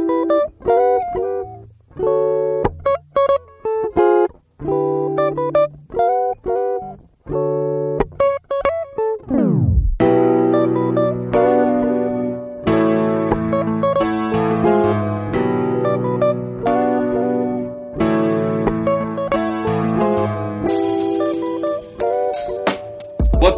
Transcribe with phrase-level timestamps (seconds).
[0.00, 0.51] Música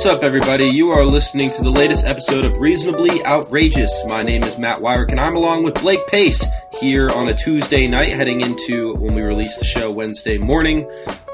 [0.04, 0.66] What's up, everybody?
[0.66, 3.90] You are listening to the latest episode of Reasonably Outrageous.
[4.06, 6.44] My name is Matt Wyrick, and I'm along with Blake Pace
[6.78, 10.86] here on a Tuesday night, heading into when we release the show Wednesday morning.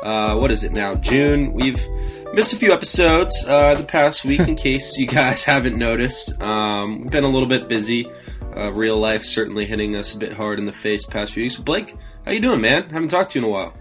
[0.05, 0.95] Uh, what is it now?
[0.95, 1.53] June.
[1.53, 1.85] We've
[2.33, 6.41] missed a few episodes uh, the past week, in case you guys haven't noticed.
[6.41, 8.09] Um, we've been a little bit busy.
[8.57, 11.43] Uh, real life certainly hitting us a bit hard in the face the past few
[11.43, 11.57] weeks.
[11.57, 12.89] Blake, how you doing, man?
[12.89, 13.75] Haven't talked to you in a while.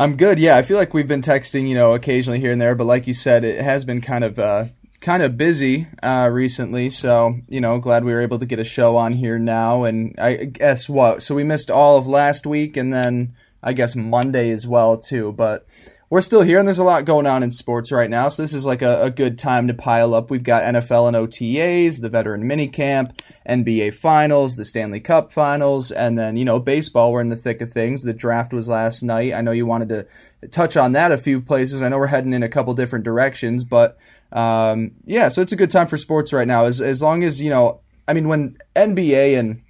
[0.00, 0.38] I'm good.
[0.38, 3.06] Yeah, I feel like we've been texting, you know, occasionally here and there, but like
[3.06, 4.68] you said, it has been kind of uh,
[5.02, 6.88] kind of busy uh, recently.
[6.88, 9.84] So you know, glad we were able to get a show on here now.
[9.84, 11.22] And I guess what?
[11.22, 15.32] So we missed all of last week, and then I guess Monday as well too.
[15.32, 15.66] But
[16.10, 18.28] we're still here, and there's a lot going on in sports right now.
[18.28, 20.28] So this is like a, a good time to pile up.
[20.28, 23.16] We've got NFL and OTAs, the veteran minicamp,
[23.48, 27.12] NBA finals, the Stanley Cup finals, and then you know baseball.
[27.12, 28.02] We're in the thick of things.
[28.02, 29.32] The draft was last night.
[29.32, 31.80] I know you wanted to touch on that a few places.
[31.80, 33.96] I know we're heading in a couple different directions, but
[34.32, 36.64] um, yeah, so it's a good time for sports right now.
[36.64, 39.62] As as long as you know, I mean, when NBA and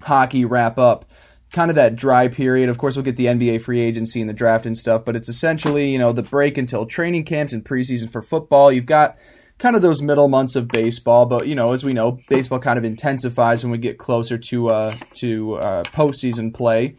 [0.00, 1.04] hockey wrap up
[1.52, 2.68] kind of that dry period.
[2.68, 5.28] Of course, we'll get the NBA free agency and the draft and stuff, but it's
[5.28, 8.70] essentially, you know, the break until training camps and preseason for football.
[8.72, 9.16] You've got
[9.58, 12.78] kind of those middle months of baseball, but you know, as we know, baseball kind
[12.78, 16.96] of intensifies when we get closer to uh, to uh, postseason play.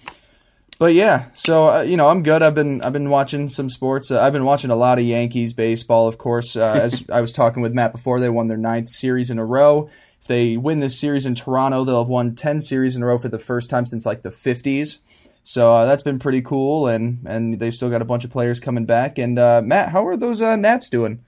[0.79, 2.43] But yeah, so uh, you know, I'm good.
[2.43, 4.11] I've been I've been watching some sports.
[4.11, 6.55] Uh, I've been watching a lot of Yankees baseball, of course.
[6.55, 9.45] Uh, as I was talking with Matt before, they won their ninth series in a
[9.45, 9.89] row
[10.27, 13.29] they win this series in Toronto, they'll have won 10 series in a row for
[13.29, 14.99] the first time since like the 50s.
[15.43, 18.59] So uh, that's been pretty cool, and, and they've still got a bunch of players
[18.59, 19.17] coming back.
[19.17, 21.23] And uh, Matt, how are those uh, Nats doing?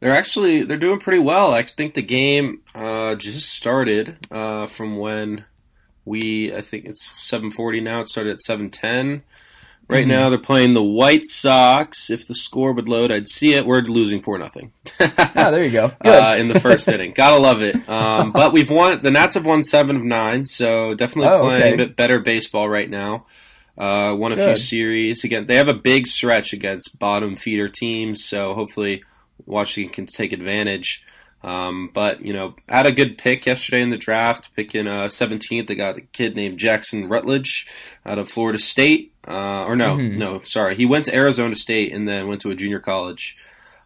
[0.00, 1.54] They're actually they're doing pretty well.
[1.54, 5.46] I think the game uh, just started uh, from when
[6.04, 8.00] we I think it's 7:40 now.
[8.00, 9.22] It started at 7:10.
[9.86, 10.12] Right mm-hmm.
[10.12, 12.08] now, they're playing the White Sox.
[12.08, 13.66] If the score would load, I'd see it.
[13.66, 14.72] We're losing four nothing.
[15.00, 15.92] ah, there you go.
[16.00, 17.86] Uh, in the first inning, gotta love it.
[17.88, 19.02] Um, but we've won.
[19.02, 21.74] The Nats have won seven of nine, so definitely oh, playing okay.
[21.74, 23.26] a bit better baseball right now.
[23.76, 24.46] Uh, won a Good.
[24.46, 25.46] few series again.
[25.46, 29.02] They have a big stretch against bottom feeder teams, so hopefully
[29.44, 31.04] Washington can take advantage.
[31.42, 35.66] Um, but you know, had a good pick yesterday in the draft, picking uh, 17th.
[35.66, 37.66] They got a kid named Jackson Rutledge
[38.06, 39.12] out of Florida State.
[39.26, 40.18] Uh, or no, mm-hmm.
[40.18, 43.36] no, sorry, he went to Arizona State and then went to a junior college.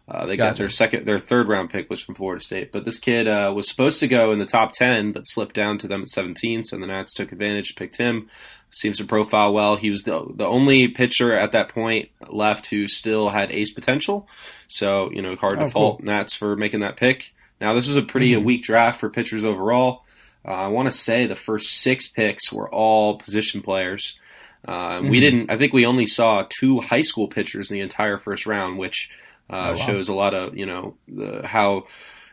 [0.09, 0.49] Uh, they gotcha.
[0.49, 3.53] got their second, their third round pick was from Florida State, but this kid uh,
[3.55, 6.63] was supposed to go in the top ten, but slipped down to them at 17.
[6.63, 8.29] So the Nats took advantage, picked him.
[8.71, 9.75] Seems to profile well.
[9.75, 14.27] He was the the only pitcher at that point left who still had ace potential.
[14.67, 16.05] So you know, hard oh, to fault cool.
[16.05, 17.33] Nats for making that pick.
[17.61, 18.45] Now this was a pretty mm-hmm.
[18.45, 20.03] weak draft for pitchers overall.
[20.45, 24.19] Uh, I want to say the first six picks were all position players.
[24.67, 25.09] Uh, mm-hmm.
[25.09, 25.49] We didn't.
[25.49, 29.09] I think we only saw two high school pitchers in the entire first round, which
[29.49, 29.75] uh, oh, wow.
[29.75, 31.85] shows a lot of you know the, how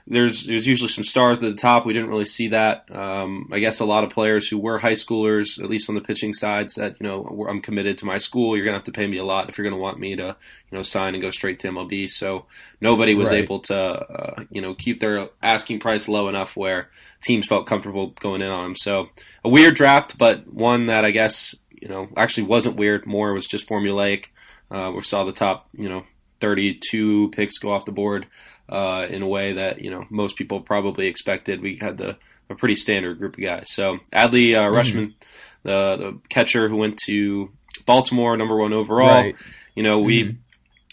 [0.08, 1.84] there's there's usually some stars at the top.
[1.84, 2.84] We didn't really see that.
[2.94, 6.00] Um, I guess a lot of players who were high schoolers, at least on the
[6.00, 8.56] pitching side, said, you know, I'm committed to my school.
[8.56, 10.36] You're gonna have to pay me a lot if you're gonna want me to,
[10.70, 12.08] you know, sign and go straight to MLB.
[12.08, 12.46] So
[12.80, 13.42] nobody was right.
[13.42, 18.14] able to, uh, you know, keep their asking price low enough where teams felt comfortable
[18.20, 18.76] going in on them.
[18.76, 19.08] So
[19.44, 23.06] a weird draft, but one that I guess you know, actually wasn't weird.
[23.06, 24.24] More was just formulaic.
[24.72, 26.02] Uh, we saw the top, you know,
[26.40, 28.26] 32 picks go off the board
[28.68, 31.62] uh, in a way that you know most people probably expected.
[31.62, 32.16] We had the
[32.50, 33.72] a pretty standard group of guys.
[33.72, 34.76] So Adley uh, mm-hmm.
[34.76, 35.14] Rutschman,
[35.62, 37.50] the the catcher who went to
[37.86, 39.06] Baltimore, number one overall.
[39.06, 39.36] Right.
[39.76, 40.24] You know, we.
[40.24, 40.36] Mm-hmm.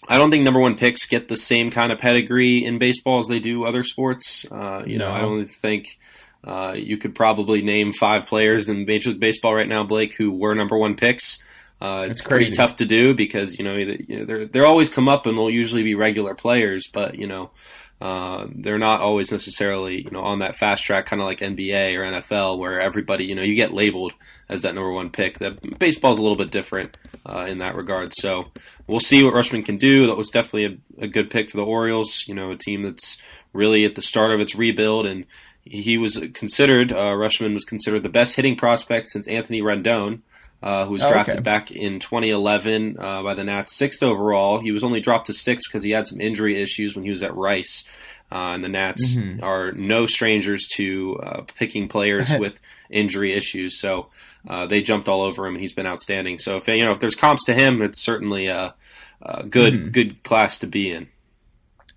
[0.06, 3.30] I don't think number one picks get the same kind of pedigree in baseball as
[3.30, 4.46] they do other sports.
[4.52, 5.08] Uh, you no.
[5.08, 5.98] know, I don't think
[6.44, 10.31] uh, you could probably name five players in Major League Baseball right now, Blake, who
[10.31, 11.44] were number one picks.
[11.81, 15.10] Uh, it's pretty tough to do because you know, you know they're they're always come
[15.10, 17.51] up and they'll usually be regular players, but you know
[18.04, 21.98] uh, they're not always necessarily you know on that fast track, kind of like NBA
[21.98, 24.13] or NFL, where everybody you know you get labeled
[24.50, 25.40] as that number one pick.
[25.40, 28.13] That baseball's a little bit different uh, in that regard.
[28.13, 28.51] So
[28.88, 30.07] we'll see what Rutschman can do.
[30.07, 32.25] That was definitely a, a good pick for the Orioles.
[32.28, 33.22] You know, a team that's
[33.54, 35.25] really at the start of its rebuild and
[35.63, 40.21] he was considered, uh, Rutschman was considered the best hitting prospect since Anthony Rendon,
[40.62, 41.44] uh, who was oh, drafted okay.
[41.44, 44.60] back in 2011 uh, by the Nats, sixth overall.
[44.60, 47.24] He was only dropped to sixth because he had some injury issues when he was
[47.24, 47.86] at Rice.
[48.31, 49.44] Uh, and the Nats mm-hmm.
[49.44, 52.59] are no strangers to uh, picking players with
[52.89, 53.80] injury issues.
[53.80, 54.07] So
[54.48, 56.39] uh, they jumped all over him, and he's been outstanding.
[56.39, 58.74] So if you know if there's comps to him, it's certainly a,
[59.21, 59.89] a good mm-hmm.
[59.89, 61.07] good class to be in.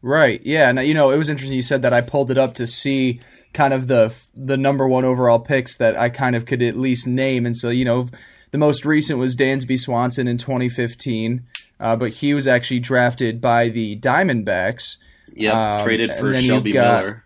[0.02, 0.40] Right.
[0.44, 0.68] Yeah.
[0.68, 1.56] And you know, it was interesting.
[1.56, 3.20] You said that I pulled it up to see
[3.56, 7.06] kind of the the number one overall picks that I kind of could at least
[7.06, 8.08] name, and so you know,
[8.50, 11.42] the most recent was Dansby Swanson in 2015,
[11.80, 14.98] uh, but he was actually drafted by the Diamondbacks.
[15.32, 17.24] Yeah, um, traded for Shelby got, Miller.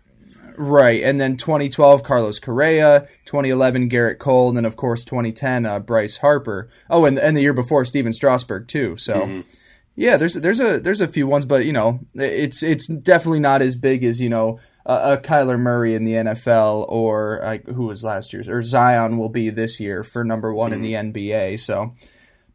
[0.57, 5.79] Right, and then 2012 Carlos Correa, 2011 Gerrit Cole, and then of course 2010 uh,
[5.79, 6.69] Bryce Harper.
[6.89, 8.95] Oh, and and the year before Stephen Strasburg too.
[8.97, 9.21] So.
[9.21, 9.49] Mm-hmm.
[9.95, 13.61] Yeah, there's there's a there's a few ones, but you know, it's it's definitely not
[13.61, 17.85] as big as you know a, a Kyler Murray in the NFL or like who
[17.85, 20.83] was last year's or Zion will be this year for number one mm-hmm.
[20.83, 21.59] in the NBA.
[21.59, 21.95] So,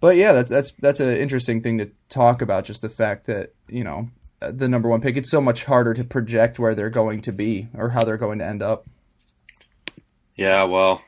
[0.01, 2.65] but yeah, that's that's that's an interesting thing to talk about.
[2.65, 4.09] Just the fact that you know
[4.41, 7.69] the number one pick, it's so much harder to project where they're going to be
[7.75, 8.87] or how they're going to end up.
[10.37, 11.03] Yeah, well,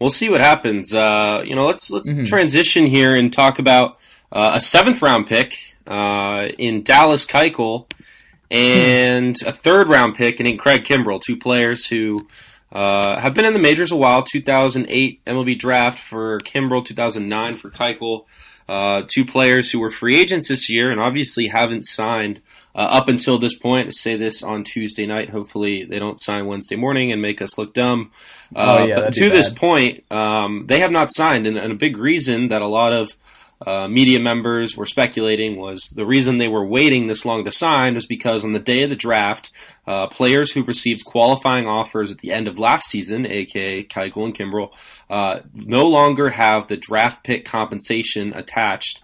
[0.00, 0.92] we'll see what happens.
[0.92, 2.24] Uh, you know, let's let's mm-hmm.
[2.24, 3.98] transition here and talk about
[4.32, 5.56] uh, a seventh round pick
[5.86, 7.86] uh, in Dallas Keuchel
[8.50, 12.28] and a third round pick and in Craig Kimbrel, two players who
[12.70, 14.22] uh, have been in the majors a while.
[14.22, 18.24] 2008 MLB draft for Kimbrel, 2009 for Keuchel.
[18.68, 22.40] Uh, two players who were free agents this year and obviously haven't signed
[22.74, 23.88] uh, up until this point.
[23.88, 25.30] I say this on Tuesday night.
[25.30, 28.12] Hopefully, they don't sign Wednesday morning and make us look dumb.
[28.54, 31.76] Uh, oh, yeah, but to this point, um, they have not signed, and, and, a
[31.76, 33.16] big reason that a lot of
[33.66, 37.94] uh, media members were speculating was the reason they were waiting this long to sign
[37.94, 39.50] was because on the day of the draft,
[39.86, 44.34] uh, players who received qualifying offers at the end of last season, aka Keuchel and
[44.34, 44.70] Kimbrel,
[45.10, 49.02] uh, no longer have the draft pick compensation attached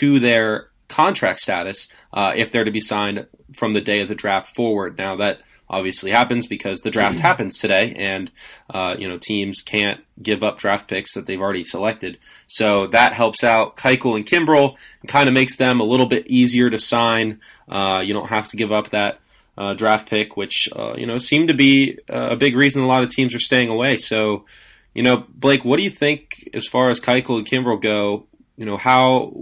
[0.00, 4.14] to their contract status uh, if they're to be signed from the day of the
[4.14, 4.98] draft forward.
[4.98, 5.40] Now that
[5.70, 8.30] obviously happens because the draft happens today, and
[8.68, 12.18] uh, you know teams can't give up draft picks that they've already selected.
[12.48, 16.26] So that helps out Keuchel and Kimbrel and kind of makes them a little bit
[16.26, 17.40] easier to sign.
[17.68, 19.20] Uh, you don't have to give up that
[19.56, 23.04] uh, draft pick, which uh, you know seemed to be a big reason a lot
[23.04, 23.96] of teams are staying away.
[23.96, 24.44] So.
[24.92, 28.26] You know, Blake, what do you think as far as Keuchel and Kimbrel go?
[28.56, 29.32] You know, how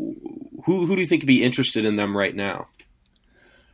[0.67, 2.69] who who do you think would be interested in them right now?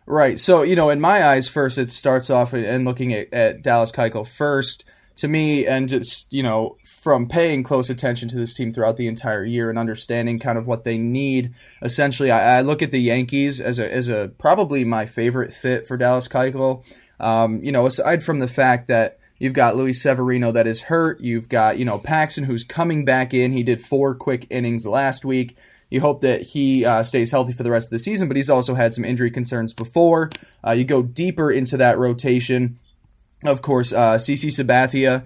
[0.07, 0.39] Right.
[0.39, 3.93] So, you know, in my eyes, first, it starts off and looking at, at Dallas
[3.93, 4.85] Keuchel first.
[5.19, 9.07] To me, and just, you know, from paying close attention to this team throughout the
[9.07, 12.99] entire year and understanding kind of what they need, essentially, I, I look at the
[12.99, 16.85] Yankees as a, as a probably my favorite fit for Dallas Keuchel.
[17.21, 21.21] Um, you know, aside from the fact that you've got Luis Severino that is hurt,
[21.21, 23.53] you've got, you know, Paxton who's coming back in.
[23.53, 25.57] He did four quick innings last week.
[25.91, 28.51] You hope that he uh, stays healthy for the rest of the season, but he's
[28.51, 30.31] also had some injury concerns before.
[30.67, 32.79] Uh, you go deeper into that rotation.
[33.45, 35.25] Of course, uh, CC Sabathia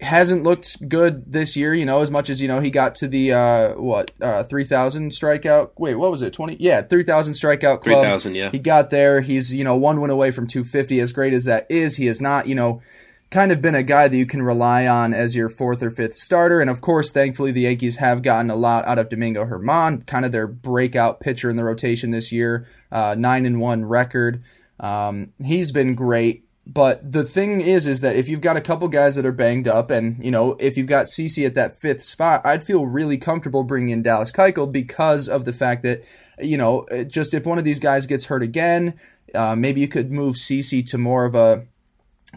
[0.00, 3.08] hasn't looked good this year, you know, as much as, you know, he got to
[3.08, 5.70] the, uh, what, uh, 3,000 strikeout.
[5.78, 6.32] Wait, what was it?
[6.32, 6.56] 20?
[6.60, 8.02] Yeah, 3,000 strikeout club.
[8.02, 8.50] 3,000, yeah.
[8.50, 9.22] He got there.
[9.22, 11.00] He's, you know, one win away from 250.
[11.00, 12.82] As great as that is, he is not, you know,
[13.30, 16.14] kind of been a guy that you can rely on as your fourth or fifth
[16.14, 16.60] starter.
[16.60, 20.24] And of course, thankfully, the Yankees have gotten a lot out of Domingo Germán, kind
[20.24, 24.42] of their breakout pitcher in the rotation this year, uh, nine and one record.
[24.78, 26.44] Um, he's been great.
[26.68, 29.68] But the thing is, is that if you've got a couple guys that are banged
[29.68, 33.18] up, and you know, if you've got CC at that fifth spot, I'd feel really
[33.18, 36.02] comfortable bringing in Dallas Keuchel because of the fact that,
[36.40, 38.98] you know, just if one of these guys gets hurt again,
[39.32, 41.66] uh, maybe you could move CC to more of a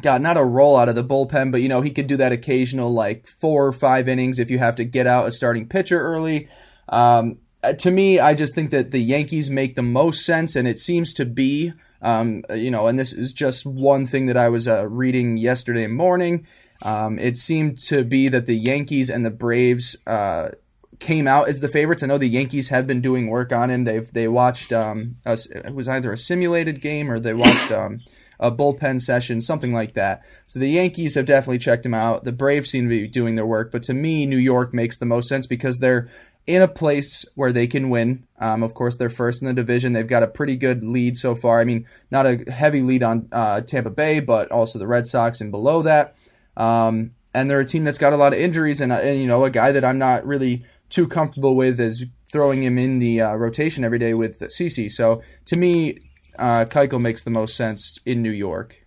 [0.02, 2.32] God, not a roll out of the bullpen, but you know, he could do that
[2.32, 6.00] occasional like four or five innings if you have to get out a starting pitcher
[6.00, 6.48] early.
[6.88, 10.68] Um, uh, to me, I just think that the Yankees make the most sense, and
[10.68, 14.48] it seems to be, um, you know, and this is just one thing that I
[14.48, 16.48] was uh, reading yesterday morning.
[16.82, 20.52] Um, it seemed to be that the Yankees and the Braves uh,
[21.00, 22.04] came out as the favorites.
[22.04, 23.84] I know the Yankees have been doing work on him.
[23.84, 28.00] They've they watched um, a, it was either a simulated game or they watched um,
[28.40, 30.24] a bullpen session, something like that.
[30.46, 32.24] So the Yankees have definitely checked him out.
[32.24, 35.06] The Braves seem to be doing their work, but to me, New York makes the
[35.06, 36.10] most sense because they're
[36.48, 38.26] in a place where they can win.
[38.40, 39.94] Um, of course, they're first in the division.
[39.94, 41.60] They've got a pretty good lead so far.
[41.60, 45.42] I mean, not a heavy lead on uh, Tampa Bay, but also the Red Sox
[45.42, 46.16] and below that.
[46.58, 49.28] Um, and they're a team that's got a lot of injuries, and, uh, and, you
[49.28, 53.22] know, a guy that I'm not really too comfortable with is throwing him in the
[53.22, 54.90] uh, rotation every day with CC.
[54.90, 56.09] So to me,
[56.40, 58.86] uh, Keuchel makes the most sense in New York.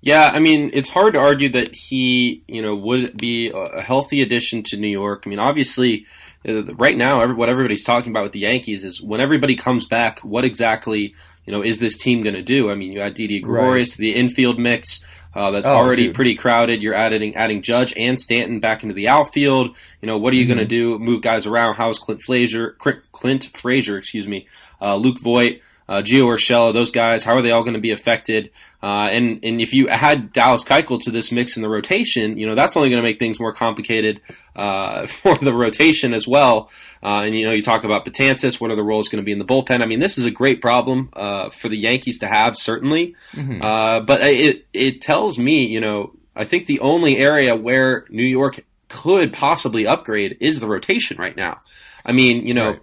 [0.00, 4.22] Yeah, I mean, it's hard to argue that he, you know, would be a healthy
[4.22, 5.24] addition to New York.
[5.26, 6.06] I mean, obviously,
[6.48, 10.20] uh, right now, what everybody's talking about with the Yankees is when everybody comes back,
[10.20, 11.14] what exactly,
[11.46, 12.70] you know, is this team going to do?
[12.70, 13.98] I mean, you had Didi Gregorius, right.
[13.98, 15.04] the infield mix.
[15.34, 16.14] uh, that's oh, already dude.
[16.14, 16.82] pretty crowded.
[16.82, 19.76] You're adding adding Judge and Stanton back into the outfield.
[20.00, 20.54] You know, what are you mm-hmm.
[20.54, 20.98] going to do?
[20.98, 21.74] Move guys around?
[21.74, 22.76] How's Clint Frazier?
[23.12, 24.48] Clint Frazier, excuse me.
[24.80, 27.24] Uh, Luke Voit, uh, Gio Urshela, those guys.
[27.24, 28.50] How are they all going to be affected?
[28.82, 32.46] Uh, and and if you add Dallas Keuchel to this mix in the rotation, you
[32.46, 34.20] know that's only going to make things more complicated
[34.54, 36.70] uh, for the rotation as well.
[37.02, 39.32] Uh, and you know you talk about Betances, what are the roles going to be
[39.32, 39.82] in the bullpen?
[39.82, 43.16] I mean, this is a great problem uh, for the Yankees to have, certainly.
[43.32, 43.64] Mm-hmm.
[43.64, 48.24] Uh, but it it tells me, you know, I think the only area where New
[48.24, 51.62] York could possibly upgrade is the rotation right now.
[52.04, 52.70] I mean, you know.
[52.72, 52.82] Right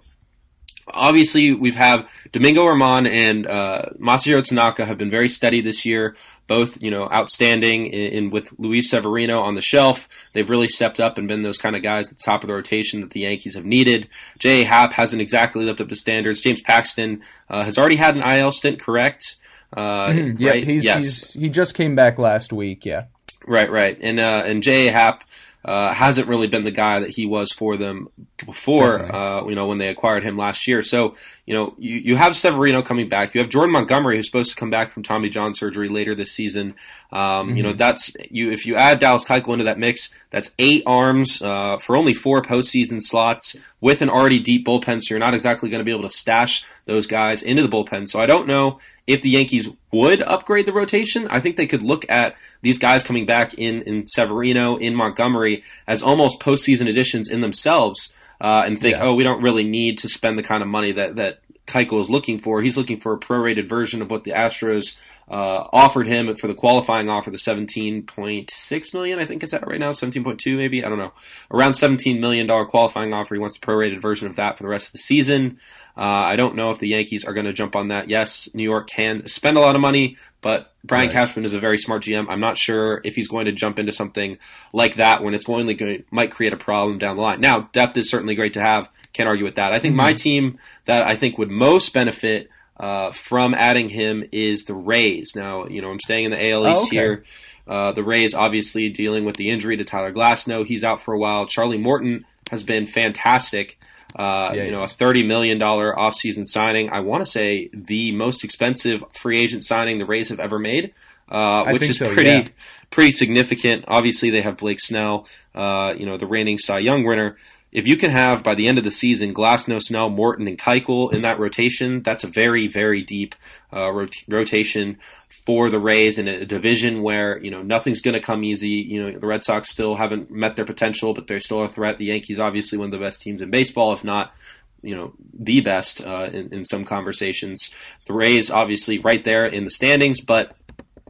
[0.88, 6.16] obviously we've have Domingo Germán and uh, Masahiro Tanaka have been very steady this year.
[6.48, 10.08] Both, you know, outstanding in, in, with Luis Severino on the shelf.
[10.32, 12.54] They've really stepped up and been those kind of guys at the top of the
[12.54, 14.08] rotation that the Yankees have needed.
[14.38, 14.62] J.
[14.62, 16.40] Happ hasn't exactly lived up to standards.
[16.40, 19.36] James Paxton uh, has already had an IL stint, correct?
[19.76, 20.40] Uh, mm-hmm.
[20.40, 20.64] Yeah, right?
[20.64, 20.98] he's, yes.
[20.98, 22.86] he's, he just came back last week.
[22.86, 23.06] Yeah,
[23.44, 24.86] right, right, and uh, and J.
[24.86, 25.24] Happ
[25.66, 28.08] uh, hasn't really been the guy that he was for them
[28.44, 30.80] before, uh, you know, when they acquired him last year.
[30.80, 33.34] So, you know, you, you have Severino coming back.
[33.34, 36.30] You have Jordan Montgomery, who's supposed to come back from Tommy John surgery later this
[36.30, 36.76] season.
[37.12, 37.56] Um, mm-hmm.
[37.56, 37.78] You know, mm-hmm.
[37.78, 38.50] that's you.
[38.50, 42.42] If you add Dallas Keuchel into that mix, that's eight arms uh, for only four
[42.42, 45.00] postseason slots with an already deep bullpen.
[45.00, 48.08] So you're not exactly going to be able to stash those guys into the bullpen.
[48.08, 51.28] So I don't know if the Yankees would upgrade the rotation.
[51.28, 55.62] I think they could look at these guys coming back in in Severino, in Montgomery
[55.86, 59.04] as almost postseason additions in themselves, uh, and think, yeah.
[59.04, 62.10] oh, we don't really need to spend the kind of money that that Keuchel is
[62.10, 62.62] looking for.
[62.62, 64.96] He's looking for a prorated version of what the Astros
[65.28, 69.80] uh, offered him for the qualifying offer, the 17.6 million, I think it's at right
[69.80, 71.12] now, 17.2 maybe, I don't know,
[71.50, 73.34] around 17 million dollar qualifying offer.
[73.34, 75.58] He wants the prorated version of that for the rest of the season.
[75.96, 78.08] Uh, I don't know if the Yankees are going to jump on that.
[78.08, 81.26] Yes, New York can spend a lot of money, but Brian right.
[81.26, 82.26] Cashman is a very smart GM.
[82.28, 84.38] I'm not sure if he's going to jump into something
[84.72, 87.40] like that when it's going to might create a problem down the line.
[87.40, 88.88] Now, depth is certainly great to have.
[89.12, 89.72] Can't argue with that.
[89.72, 90.02] I think mm-hmm.
[90.02, 95.32] my team that I think would most benefit uh, from adding him is the Rays.
[95.34, 96.96] Now, you know, I'm staying in the AL East oh, okay.
[96.96, 97.24] here.
[97.66, 100.64] Uh, the Rays obviously dealing with the injury to Tyler Glasnow.
[100.64, 101.46] He's out for a while.
[101.46, 103.78] Charlie Morton has been fantastic.
[104.14, 106.90] Uh, yeah, you know, a thirty million dollar offseason signing.
[106.90, 110.94] I want to say the most expensive free agent signing the Rays have ever made,
[111.28, 112.48] uh, which is so, pretty yeah.
[112.90, 113.84] pretty significant.
[113.88, 117.36] Obviously, they have Blake Snell, uh, you know, the reigning Cy Young winner
[117.76, 121.12] if you can have by the end of the season Glasnow, Snell, Morton, and Keuchel
[121.12, 123.34] in that rotation, that's a very, very deep
[123.70, 124.96] uh, rot- rotation
[125.44, 128.70] for the Rays in a division where you know nothing's going to come easy.
[128.70, 131.98] You know the Red Sox still haven't met their potential, but they're still a threat.
[131.98, 134.32] The Yankees, obviously, one of the best teams in baseball, if not
[134.80, 137.70] you know the best uh, in, in some conversations.
[138.06, 140.56] The Rays, obviously, right there in the standings, but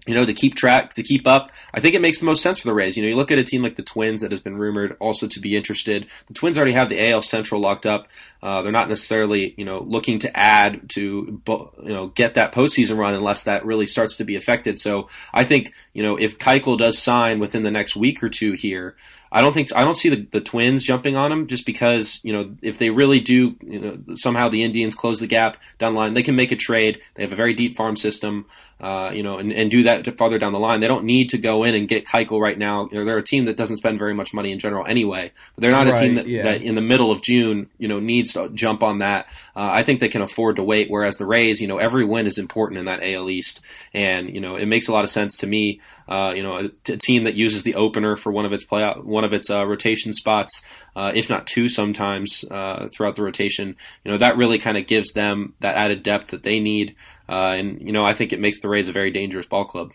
[0.06, 1.50] you know, to keep track, to keep up.
[1.74, 2.96] I think it makes the most sense for the Rays.
[2.96, 5.26] You know, you look at a team like the Twins that has been rumored also
[5.26, 6.06] to be interested.
[6.28, 8.08] The Twins already have the AL Central locked up.
[8.42, 12.96] Uh, they're not necessarily, you know, looking to add to, you know, get that postseason
[12.96, 14.78] run unless that really starts to be affected.
[14.78, 18.52] So I think, you know, if Keuchel does sign within the next week or two
[18.52, 18.96] here,
[19.32, 22.32] I don't think I don't see the, the Twins jumping on him just because you
[22.32, 25.98] know if they really do you know somehow the Indians close the gap down the
[25.98, 28.46] line they can make a trade they have a very deep farm system
[28.78, 30.80] uh, you know, and, and do that farther down the line.
[30.80, 32.88] They don't need to go in and get Keuchel right now.
[32.92, 35.32] You know, they're a team that doesn't spend very much money in general anyway.
[35.54, 36.42] But they're not right, a team that, yeah.
[36.42, 39.26] that in the middle of June, you know, needs to jump on that.
[39.54, 40.90] Uh, I think they can afford to wait.
[40.90, 43.62] Whereas the Rays, you know, every win is important in that AL East,
[43.94, 45.80] and you know, it makes a lot of sense to me.
[46.06, 48.84] Uh, you know, a, a, team that uses the opener for one of its play
[49.02, 50.62] one of its uh, rotation spots.
[50.94, 53.76] Uh, if not two sometimes uh, throughout the rotation.
[54.04, 56.94] You know that really kind of gives them that added depth that they need.
[57.28, 59.92] Uh, and you know, I think it makes the Rays a very dangerous ball club.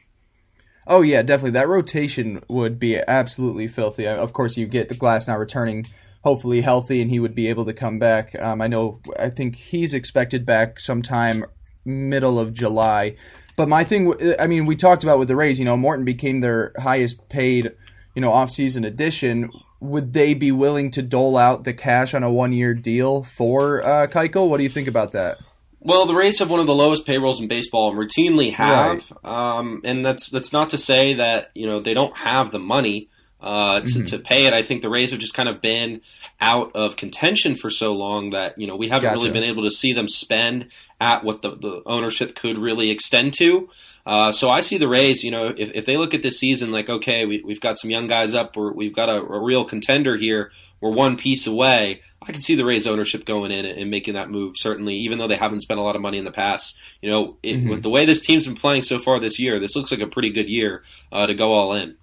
[0.88, 1.52] Oh yeah, definitely.
[1.52, 4.08] That rotation would be absolutely filthy.
[4.08, 5.88] Of course, you get the Glasnow returning,
[6.24, 8.36] hopefully healthy, and he would be able to come back.
[8.42, 9.00] Um, I know.
[9.20, 11.46] I think he's expected back sometime
[11.86, 13.16] middle of July.
[13.56, 15.60] But my thing, I mean, we talked about with the Rays.
[15.60, 17.72] You know, Morton became their highest paid,
[18.16, 19.52] you know, off-season addition.
[19.80, 24.08] Would they be willing to dole out the cash on a one-year deal for uh,
[24.08, 24.48] Keuchel?
[24.48, 25.38] What do you think about that?
[25.84, 29.58] Well, the Rays have one of the lowest payrolls in baseball and routinely have, right.
[29.58, 33.10] um, and that's that's not to say that you know they don't have the money
[33.42, 34.04] uh, to, mm-hmm.
[34.04, 34.54] to pay it.
[34.54, 36.02] I think the Rays have just kind of been
[36.40, 39.18] out of contention for so long that you know we haven't gotcha.
[39.18, 40.68] really been able to see them spend
[41.00, 43.68] at what the, the ownership could really extend to.
[44.06, 46.72] Uh, so I see the Rays, you know, if, if they look at this season
[46.72, 49.64] like, okay, we, have got some young guys up, we're, we've got a, a real
[49.64, 52.02] contender here, we're one piece away.
[52.22, 54.56] I can see the Rays ownership going in and making that move.
[54.58, 57.38] Certainly, even though they haven't spent a lot of money in the past, you know,
[57.42, 57.70] it, mm-hmm.
[57.70, 60.08] with the way this team's been playing so far this year, this looks like a
[60.08, 61.96] pretty good year uh, to go all in.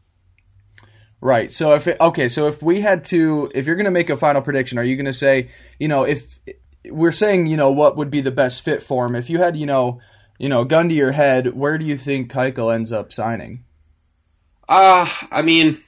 [1.20, 1.50] Right.
[1.50, 4.16] So if it, okay, so if we had to, if you're going to make a
[4.16, 6.38] final prediction, are you going to say, you know, if
[6.86, 9.14] we're saying, you know, what would be the best fit for him?
[9.14, 10.00] If you had, you know,
[10.38, 13.64] you know, gun to your head, where do you think Keuchel ends up signing?
[14.68, 15.82] Uh, I mean,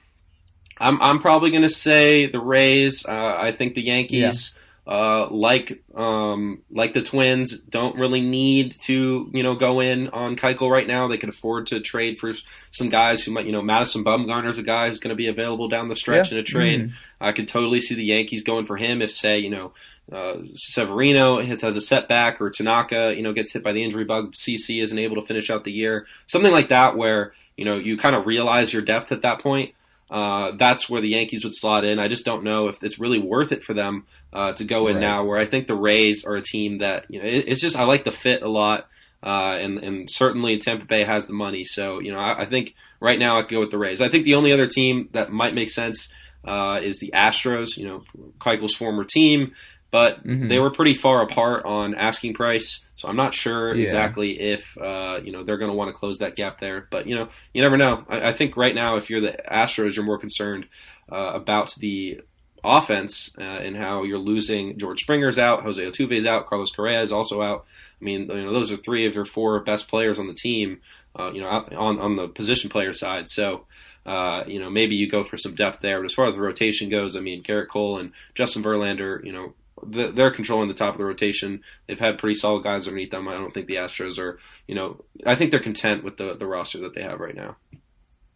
[0.81, 3.05] I'm I'm probably going to say the Rays.
[3.07, 4.53] Uh, I think the Yankees.
[4.55, 4.61] Yeah.
[4.87, 10.35] Uh, like um, like the Twins, don't really need to you know go in on
[10.35, 11.07] Keuchel right now.
[11.07, 12.33] They can afford to trade for
[12.71, 15.69] some guys who might you know Madison Bumgarner's a guy who's going to be available
[15.69, 16.39] down the stretch yeah.
[16.39, 16.81] in a trade.
[16.81, 17.23] Mm-hmm.
[17.23, 19.71] I could totally see the Yankees going for him if say you know
[20.11, 24.03] uh, Severino has, has a setback or Tanaka you know gets hit by the injury
[24.03, 24.31] bug.
[24.31, 26.07] CC isn't able to finish out the year.
[26.25, 29.75] Something like that where you know you kind of realize your depth at that point.
[30.11, 31.97] Uh, that's where the Yankees would slot in.
[31.97, 34.95] I just don't know if it's really worth it for them uh, to go in
[34.95, 35.01] right.
[35.01, 35.23] now.
[35.23, 37.85] Where I think the Rays are a team that you know it, it's just I
[37.85, 38.89] like the fit a lot,
[39.23, 41.63] uh, and and certainly Tampa Bay has the money.
[41.63, 44.01] So you know I, I, think right now I could go with the Rays.
[44.01, 46.11] I think the only other team that might make sense
[46.43, 47.77] uh, is the Astros.
[47.77, 48.03] You know
[48.39, 49.53] Keuchel's former team
[49.91, 50.47] but mm-hmm.
[50.47, 52.85] they were pretty far apart on asking price.
[52.95, 53.83] So I'm not sure yeah.
[53.83, 56.87] exactly if uh, you know they're going to want to close that gap there.
[56.89, 58.05] But you know, you never know.
[58.07, 60.67] I, I think right now, if you're the Astros, you're more concerned
[61.11, 62.21] uh, about the
[62.63, 67.11] offense uh, and how you're losing George Springer's out, Jose Altuve's out, Carlos Correa is
[67.11, 67.65] also out.
[67.99, 70.79] I mean, you know, those are three of your four best players on the team.
[71.13, 73.29] Uh, you know, on on the position player side.
[73.29, 73.65] So.
[74.03, 75.99] Uh, you know, maybe you go for some depth there.
[75.99, 79.31] But as far as the rotation goes, I mean, Gerrit Cole and Justin Verlander, you
[79.31, 79.53] know,
[79.85, 81.61] they're controlling the top of the rotation.
[81.87, 83.27] They've had pretty solid guys underneath them.
[83.27, 86.45] I don't think the Astros are, you know, I think they're content with the the
[86.45, 87.57] roster that they have right now.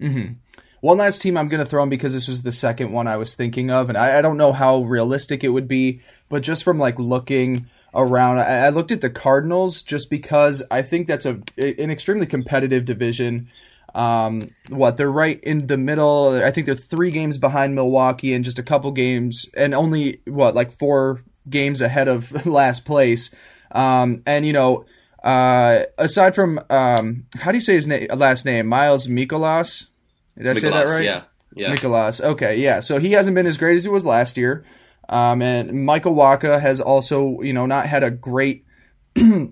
[0.02, 0.34] Mm-hmm.
[0.82, 3.18] One last team I'm going to throw in because this was the second one I
[3.18, 6.64] was thinking of, and I, I, don't know how realistic it would be, but just
[6.64, 11.26] from like looking around, I, I looked at the Cardinals just because I think that's
[11.26, 13.50] a an extremely competitive division.
[13.96, 16.40] Um, what they're right in the middle.
[16.44, 20.54] I think they're three games behind Milwaukee and just a couple games, and only what
[20.54, 23.32] like four games ahead of last place.
[23.72, 24.86] Um, and you know,
[25.24, 28.68] uh, aside from um, how do you say his na- last name?
[28.68, 29.88] Miles Mikolas.
[30.38, 31.06] Did I Mikolas, say that right?
[31.06, 31.24] Yeah,
[31.56, 31.76] yeah.
[31.76, 32.22] Mikolas.
[32.22, 32.80] Okay, yeah.
[32.80, 34.64] So he hasn't been as great as he was last year.
[35.08, 38.66] Um, and Michael Wacha has also, you know, not had a great
[39.16, 39.50] a,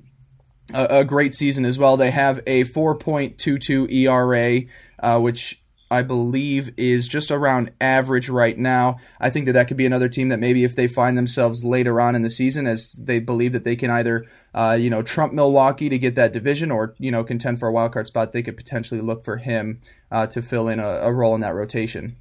[0.74, 1.96] a, great season as well.
[1.96, 4.62] They have a 4.22 ERA,
[5.00, 5.63] uh, which
[5.94, 8.98] I believe is just around average right now.
[9.20, 12.02] I think that that could be another team that maybe if they find themselves later
[12.02, 14.26] on in the season, as they believe that they can either,
[14.56, 17.72] uh, you know, trump Milwaukee to get that division or you know contend for a
[17.72, 21.14] wild card spot, they could potentially look for him uh, to fill in a, a,
[21.14, 22.16] role in that rotation.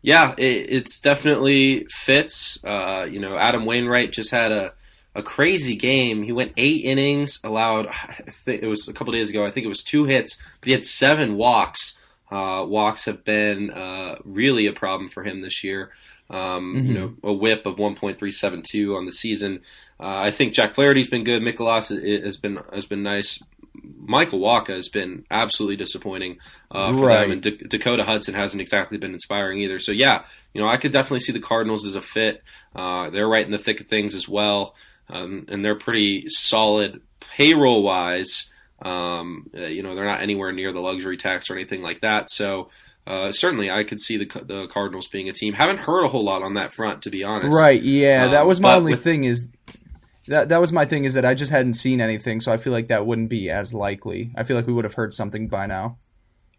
[0.00, 2.58] Yeah, it, it's definitely fits.
[2.64, 4.72] Uh, you know, Adam Wainwright just had a
[5.14, 6.22] a crazy game.
[6.22, 7.88] He went eight innings, allowed.
[7.88, 9.44] I think it was a couple days ago.
[9.44, 11.97] I think it was two hits, but he had seven walks.
[12.30, 15.92] Uh, walks have been uh, really a problem for him this year.
[16.30, 16.86] Um, mm-hmm.
[16.86, 19.60] You know, a whip of 1.372 on the season.
[20.00, 21.42] Uh, I think Jack Flaherty's been good.
[21.42, 21.88] Mikolas
[22.24, 23.42] has been has been nice.
[23.82, 26.38] Michael Wacha has been absolutely disappointing
[26.70, 27.20] uh, for right.
[27.20, 29.78] them, and D- Dakota Hudson hasn't exactly been inspiring either.
[29.78, 32.42] So yeah, you know, I could definitely see the Cardinals as a fit.
[32.74, 34.74] Uh, they're right in the thick of things as well,
[35.08, 38.52] um, and they're pretty solid payroll wise.
[38.80, 42.30] Um, uh, you know, they're not anywhere near the luxury tax or anything like that.
[42.30, 42.70] So
[43.06, 45.54] uh, certainly, I could see the the Cardinals being a team.
[45.54, 47.56] Haven't heard a whole lot on that front, to be honest.
[47.56, 47.82] Right?
[47.82, 49.24] Yeah, um, that was my only with, thing.
[49.24, 49.48] Is
[50.26, 52.72] that that was my thing is that I just hadn't seen anything, so I feel
[52.72, 54.30] like that wouldn't be as likely.
[54.36, 55.96] I feel like we would have heard something by now.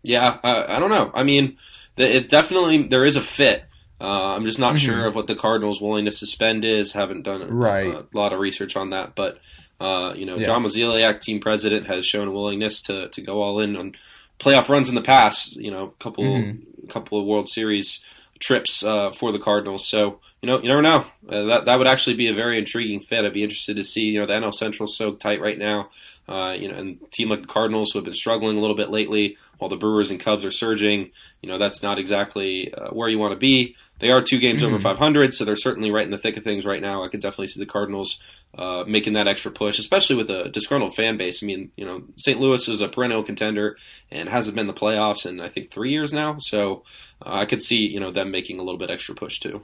[0.02, 1.12] Yeah, uh, I don't know.
[1.14, 1.58] I mean,
[1.98, 3.66] it definitely there is a fit.
[4.02, 4.86] Uh, I'm just not mm-hmm.
[4.86, 6.94] sure of what the Cardinals' willingness to spend is.
[6.94, 7.94] Haven't done a, right.
[7.94, 9.40] a lot of research on that, but
[9.80, 10.46] uh, you know, yeah.
[10.46, 13.96] John Mozeliak, team president, has shown a willingness to, to go all in on
[14.40, 15.56] playoff runs in the past.
[15.56, 16.88] You know, a couple mm-hmm.
[16.88, 18.04] couple of World Series
[18.40, 19.88] trips uh, for the Cardinals.
[19.88, 21.06] So you know, you never know.
[21.28, 23.26] Uh, that that would actually be a very intriguing fit.
[23.26, 24.02] I'd be interested to see.
[24.02, 25.90] You know, the NL Central so tight right now.
[26.28, 28.92] Uh, you know, and team like the Cardinals who have been struggling a little bit
[28.92, 31.12] lately, while the Brewers and Cubs are surging.
[31.42, 33.76] You know, that's not exactly uh, where you want to be.
[34.00, 34.74] They are two games mm-hmm.
[34.74, 37.04] over 500, so they're certainly right in the thick of things right now.
[37.04, 38.22] I could definitely see the Cardinals
[38.58, 41.44] uh, making that extra push, especially with a disgruntled fan base.
[41.44, 42.40] I mean, you know, St.
[42.40, 43.78] Louis is a perennial contender
[44.12, 46.38] and hasn't been the playoffs in I think three years now.
[46.40, 46.84] So
[47.26, 49.64] uh, I could see you know them making a little bit extra push too.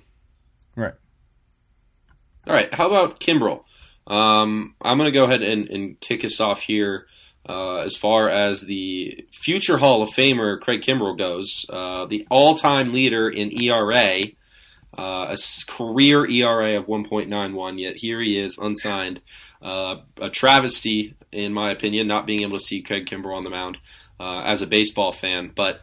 [0.76, 0.93] Right.
[2.48, 2.74] All right.
[2.74, 3.63] How about Kimbrel?
[4.08, 7.08] Um, I'm going to go ahead and, and, kick us off here.
[7.48, 12.92] Uh, as far as the future Hall of Famer Craig Kimbrel goes, uh, the all-time
[12.92, 14.22] leader in ERA
[14.98, 17.80] uh, a career ERA of 1.91.
[17.80, 19.22] Yet here he is, unsigned.
[19.62, 23.50] Uh, a travesty, in my opinion, not being able to see Craig Kimbrel on the
[23.50, 23.78] mound
[24.20, 25.52] uh, as a baseball fan.
[25.54, 25.82] But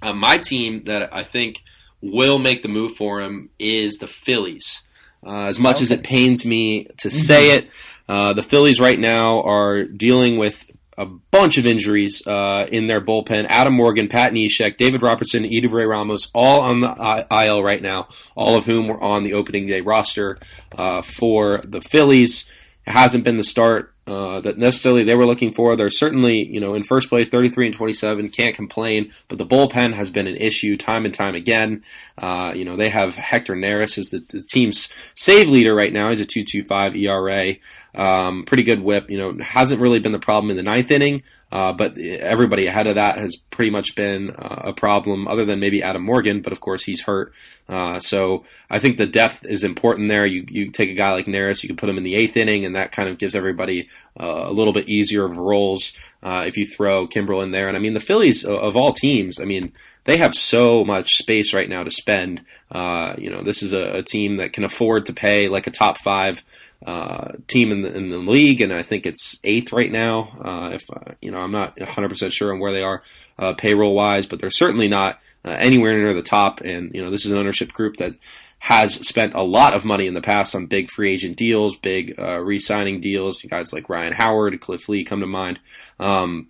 [0.00, 1.62] uh, my team that I think
[2.00, 4.86] will make the move for him is the Phillies.
[5.26, 5.82] Uh, as much okay.
[5.82, 7.18] as it pains me to mm-hmm.
[7.18, 7.68] say it,
[8.08, 10.69] uh, the Phillies right now are dealing with
[11.00, 13.46] a bunch of injuries uh, in their bullpen.
[13.48, 18.54] Adam Morgan, Pat Neshek, David Robertson, Ray Ramos, all on the IL right now, all
[18.56, 20.36] of whom were on the opening day roster
[20.76, 22.50] uh, for the Phillies.
[22.86, 25.76] It hasn't been the start uh, that necessarily they were looking for.
[25.76, 29.94] They're certainly, you know, in first place, 33 and 27, can't complain, but the bullpen
[29.94, 31.84] has been an issue time and time again.
[32.18, 36.10] Uh, you know, they have Hector Neris as the, the, team's save leader right now.
[36.10, 37.54] He's a 2.25 ERA.
[37.94, 39.10] Um, pretty good whip.
[39.10, 42.86] You know, hasn't really been the problem in the ninth inning, uh, but everybody ahead
[42.86, 46.42] of that has pretty much been uh, a problem, other than maybe Adam Morgan.
[46.42, 47.32] But of course, he's hurt.
[47.68, 50.26] Uh, so I think the depth is important there.
[50.26, 52.64] You you take a guy like Neris, you can put him in the eighth inning,
[52.64, 56.56] and that kind of gives everybody uh, a little bit easier of roles uh, if
[56.56, 57.68] you throw Kimbrel in there.
[57.68, 59.72] And I mean, the Phillies of all teams, I mean
[60.04, 62.44] they have so much space right now to spend.
[62.70, 65.70] Uh, you know, this is a, a, team that can afford to pay like a
[65.70, 66.42] top five
[66.86, 70.38] uh, team in the, in the league, and I think it's eighth right now.
[70.42, 73.02] Uh, if uh, you know, I'm not 100 percent sure on where they are
[73.38, 76.60] uh, payroll wise, but they're certainly not uh, anywhere near the top.
[76.60, 78.14] And you know, this is an ownership group that
[78.60, 82.18] has spent a lot of money in the past on big free agent deals, big
[82.18, 83.42] re-signing deals.
[83.42, 85.58] You guys like Ryan Howard, Cliff Lee come to mind.
[85.98, 86.48] Um,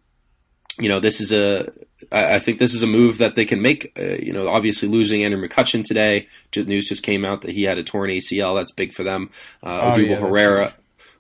[0.79, 1.73] you know, this is a
[2.13, 3.93] I, think this is a move that they can make.
[3.99, 7.79] Uh, you know, obviously losing Andrew McCutchen today, news just came out that he had
[7.79, 8.59] a torn ACL.
[8.59, 9.31] That's big for them.
[9.63, 10.75] Uh, oh, yeah, Herrera.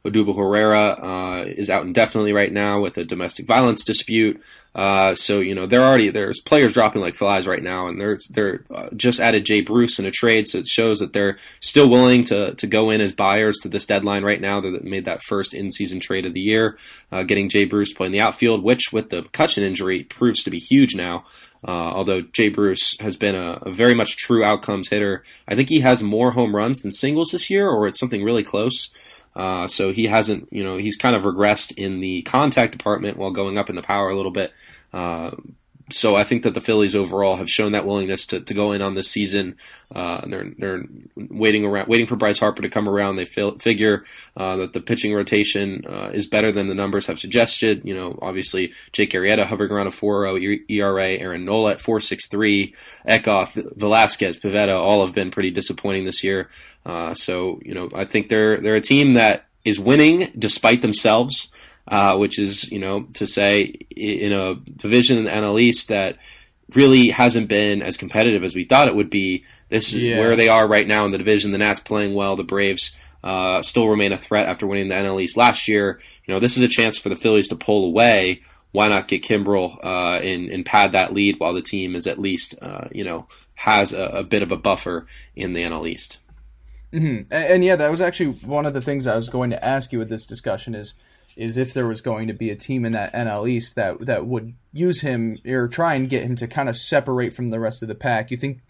[0.04, 4.40] Odubel Herrera uh, is out indefinitely right now with a domestic violence dispute.
[4.72, 8.18] Uh, so you know they're already there's players dropping like flies right now, and they're
[8.30, 11.90] they're uh, just added Jay Bruce in a trade, so it shows that they're still
[11.90, 14.60] willing to to go in as buyers to this deadline right now.
[14.60, 16.78] They made that first in season trade of the year,
[17.10, 20.58] uh, getting Jay Bruce playing the outfield, which with the Cutchin injury proves to be
[20.58, 21.24] huge now.
[21.66, 25.68] Uh, although Jay Bruce has been a, a, very much true outcomes hitter, I think
[25.68, 28.90] he has more home runs than singles this year, or it's something really close.
[29.40, 33.30] Uh, so he hasn't, you know, he's kind of regressed in the contact department while
[33.30, 34.52] going up in the power a little bit.
[34.92, 35.30] Uh,
[35.90, 38.82] so I think that the Phillies overall have shown that willingness to, to go in
[38.82, 39.56] on this season.
[39.94, 40.84] Uh, they're they're
[41.16, 43.16] waiting around, waiting for Bryce Harper to come around.
[43.16, 44.04] They figure
[44.36, 47.82] uh, that the pitching rotation uh, is better than the numbers have suggested.
[47.84, 52.74] You know, obviously Jake Arrieta hovering around a 4.0 ERA, Aaron Nola at 4.63,
[53.08, 56.48] Eickhoff, Velasquez, Pivetta, all have been pretty disappointing this year.
[56.86, 61.49] Uh, so you know, I think they're they're a team that is winning despite themselves
[61.90, 66.16] uh, which is you know to say in a division in the NL East that
[66.74, 69.44] really hasn't been as competitive as we thought it would be.
[69.68, 70.18] This is yeah.
[70.18, 71.52] where they are right now in the division.
[71.52, 72.36] The Nats playing well.
[72.36, 76.00] The Braves uh, still remain a threat after winning the NL East last year.
[76.26, 78.42] You know, this is a chance for the Phillies to pull away.
[78.72, 82.20] Why not get Kimbrel uh, and, and pad that lead while the team is at
[82.20, 86.18] least, uh, you know, has a, a, bit of a buffer in the NL East?
[86.92, 87.32] Mm-hmm.
[87.32, 89.92] And, and, yeah, that was actually one of the things I was going to ask
[89.92, 90.94] you with this discussion is–
[91.36, 94.26] is if there was going to be a team in that NL East that that
[94.26, 97.82] would use him or try and get him to kind of separate from the rest
[97.82, 98.30] of the pack.
[98.30, 98.60] You think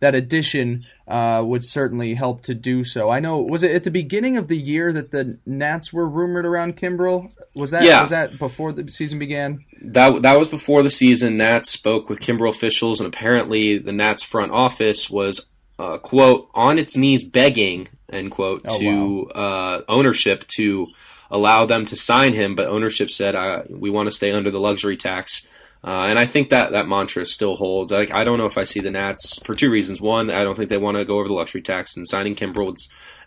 [0.00, 3.10] that addition uh, would certainly help to do so.
[3.10, 6.46] I know was it at the beginning of the year that the Nats were rumored
[6.46, 7.30] around Kimbrel?
[7.54, 8.00] Was that yeah.
[8.00, 9.64] was that before the season began?
[9.82, 11.36] That that was before the season.
[11.36, 16.78] Nats spoke with Kimbrel officials, and apparently the Nats front office was uh, quote on
[16.78, 19.42] its knees begging end quote oh, to wow.
[19.42, 20.88] uh, ownership to
[21.30, 24.60] allow them to sign him, but ownership said uh, we want to stay under the
[24.60, 25.46] luxury tax.
[25.82, 27.90] Uh, and I think that that mantra still holds.
[27.90, 29.98] I, I, don't know if I see the Nats for two reasons.
[29.98, 32.76] One, I don't think they want to go over the luxury tax, and signing Kimbrel,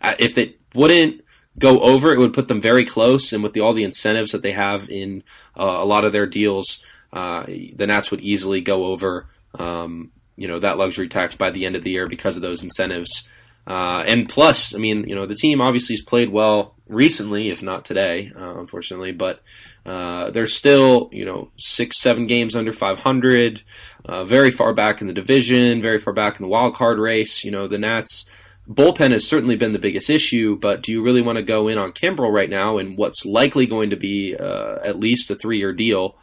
[0.01, 1.21] uh, if it wouldn't
[1.57, 3.33] go over, it would put them very close.
[3.33, 5.23] And with the, all the incentives that they have in
[5.57, 10.47] uh, a lot of their deals, uh, the Nats would easily go over, um, you
[10.47, 13.27] know, that luxury tax by the end of the year because of those incentives.
[13.65, 17.61] Uh, and plus, I mean, you know, the team obviously has played well recently, if
[17.61, 19.41] not today, uh, unfortunately, but
[19.85, 23.63] uh, they're still, you know, six, seven games under 500,
[24.05, 27.43] uh, very far back in the division, very far back in the wild card race.
[27.43, 28.29] You know, the Nats
[28.69, 31.77] bullpen has certainly been the biggest issue, but do you really want to go in
[31.77, 35.57] on Kimbrel right now and what's likely going to be uh, at least a three
[35.57, 36.17] year deal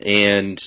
[0.00, 0.64] and,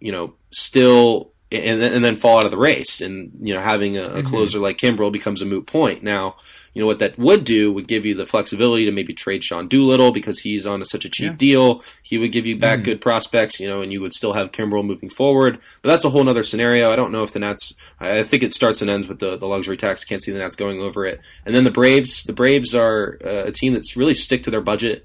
[0.00, 3.00] you know, still and, and then fall out of the race.
[3.00, 4.28] And you know, having a, a mm-hmm.
[4.28, 6.02] closer like Kimbrel becomes a moot point.
[6.02, 6.36] Now,
[6.78, 9.66] you know what that would do would give you the flexibility to maybe trade Sean
[9.66, 11.36] Doolittle because he's on a, such a cheap yeah.
[11.36, 11.82] deal.
[12.04, 12.84] He would give you back mm.
[12.84, 15.58] good prospects, you know, and you would still have Kimbrel moving forward.
[15.82, 16.92] But that's a whole other scenario.
[16.92, 17.74] I don't know if the Nats.
[17.98, 20.04] I think it starts and ends with the, the luxury tax.
[20.04, 21.20] Can't see the Nats going over it.
[21.44, 22.22] And then the Braves.
[22.22, 25.04] The Braves are uh, a team that's really stick to their budget.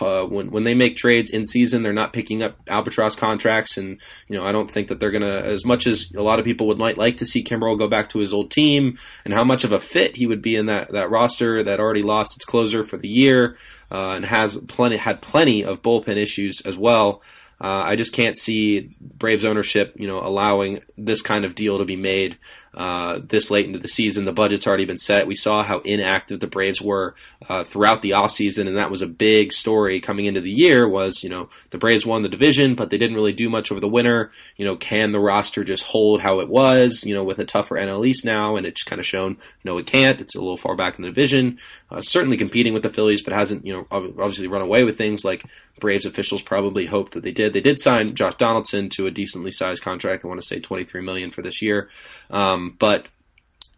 [0.00, 3.98] Uh, when when they make trades in season, they're not picking up albatross contracts, and
[4.26, 5.40] you know I don't think that they're gonna.
[5.40, 8.08] As much as a lot of people would like like to see Kimbrel go back
[8.10, 10.92] to his old team, and how much of a fit he would be in that
[10.92, 13.56] that roster that already lost its closer for the year,
[13.90, 17.22] uh, and has plenty had plenty of bullpen issues as well.
[17.62, 21.84] Uh, I just can't see Braves ownership, you know, allowing this kind of deal to
[21.84, 22.36] be made
[22.74, 24.24] uh, this late into the season.
[24.24, 25.26] The budget's already been set.
[25.26, 27.14] We saw how inactive the Braves were
[27.48, 31.22] uh, throughout the offseason, and that was a big story coming into the year was,
[31.22, 33.88] you know, the Braves won the division, but they didn't really do much over the
[33.88, 34.30] winter.
[34.56, 37.76] You know, can the roster just hold how it was, you know, with a tougher
[37.76, 38.56] NL East now?
[38.56, 40.20] And it's kind of shown, no, it can't.
[40.20, 41.58] It's a little far back in the division.
[41.92, 45.24] Uh, certainly competing with the Phillies, but hasn't, you know, obviously run away with things
[45.24, 45.44] like
[45.78, 47.52] Braves officials probably hoped that they did.
[47.52, 50.24] They did sign Josh Donaldson to a decently sized contract.
[50.24, 51.90] I want to say 23 million for this year.
[52.30, 53.08] Um, but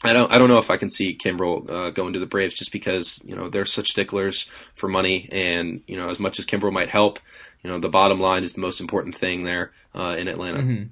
[0.04, 2.54] I don't I don't know if I can see Kimbrel uh, going to the Braves
[2.54, 6.46] just because you know they're such sticklers for money, and you know as much as
[6.46, 7.18] Kimbrel might help,
[7.62, 10.58] you know the bottom line is the most important thing there uh, in Atlanta.
[10.58, 10.84] Mm-hmm.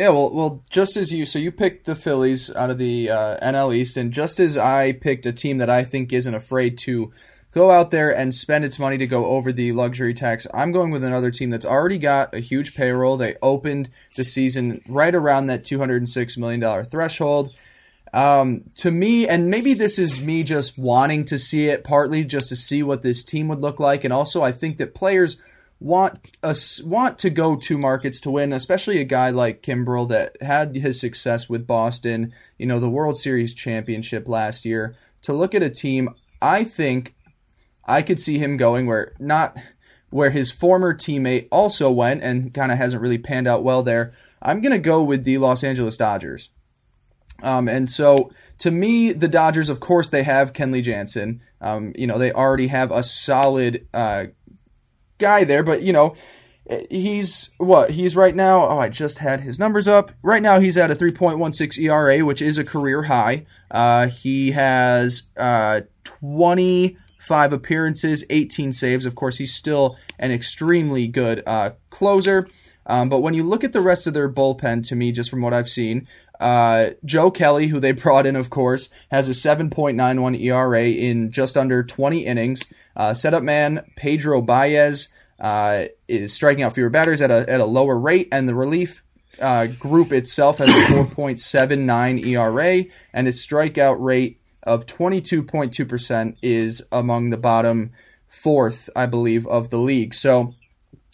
[0.00, 3.36] Yeah, well, well, just as you, so you picked the Phillies out of the uh,
[3.46, 7.12] NL East, and just as I picked a team that I think isn't afraid to
[7.52, 10.46] go out there and spend its money to go over the luxury tax.
[10.54, 13.18] I'm going with another team that's already got a huge payroll.
[13.18, 17.52] They opened the season right around that $206 million threshold.
[18.14, 22.48] Um, to me, and maybe this is me just wanting to see it, partly just
[22.48, 25.36] to see what this team would look like, and also I think that players
[25.80, 30.36] want us want to go to markets to win, especially a guy like Kimbrel that
[30.42, 34.94] had his success with Boston, you know, the World Series championship last year.
[35.22, 37.14] To look at a team, I think
[37.86, 39.56] I could see him going where not
[40.10, 44.12] where his former teammate also went and kind of hasn't really panned out well there.
[44.42, 46.50] I'm going to go with the Los Angeles Dodgers.
[47.42, 51.40] Um, and so to me, the Dodgers, of course, they have Kenley Jansen.
[51.60, 54.24] Um, you know, they already have a solid uh,
[55.20, 56.16] guy there, but, you know,
[56.90, 57.90] he's what?
[57.90, 60.12] He's right now, oh, I just had his numbers up.
[60.22, 63.46] Right now, he's at a 3.16 ERA, which is a career high.
[63.70, 69.06] Uh, he has uh, 20 five appearances, 18 saves.
[69.06, 72.48] Of course, he's still an extremely good uh, closer.
[72.86, 75.42] Um, but when you look at the rest of their bullpen, to me, just from
[75.42, 76.08] what I've seen,
[76.40, 81.56] uh, Joe Kelly, who they brought in, of course, has a 7.91 ERA in just
[81.56, 82.66] under 20 innings.
[82.96, 87.64] Uh, setup man Pedro Baez uh, is striking out fewer batters at a, at a
[87.64, 89.04] lower rate, and the relief
[89.40, 97.30] uh, group itself has a 4.79 ERA, and its strikeout rate of 22.2% is among
[97.30, 97.92] the bottom
[98.28, 100.14] fourth, I believe, of the league.
[100.14, 100.54] So,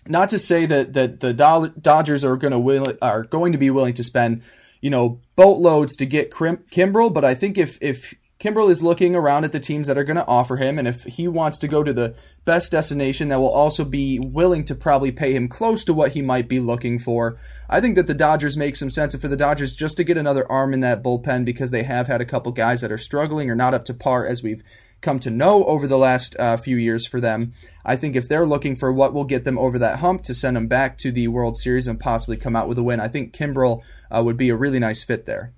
[0.08, 3.70] not to say that that the Dodgers are going to will, are going to be
[3.70, 4.42] willing to spend,
[4.80, 9.44] you know, boatloads to get Kimbrel, but I think if if Kimbrel is looking around
[9.44, 11.82] at the teams that are going to offer him, and if he wants to go
[11.82, 15.94] to the best destination that will also be willing to probably pay him close to
[15.94, 19.14] what he might be looking for, I think that the Dodgers make some sense.
[19.14, 22.08] And for the Dodgers just to get another arm in that bullpen because they have
[22.08, 24.62] had a couple guys that are struggling or not up to par as we've
[25.00, 27.52] come to know over the last uh, few years for them.
[27.84, 30.56] I think if they're looking for what will get them over that hump to send
[30.56, 33.34] them back to the World Series and possibly come out with a win, I think
[33.34, 35.52] Kimbrel uh, would be a really nice fit there.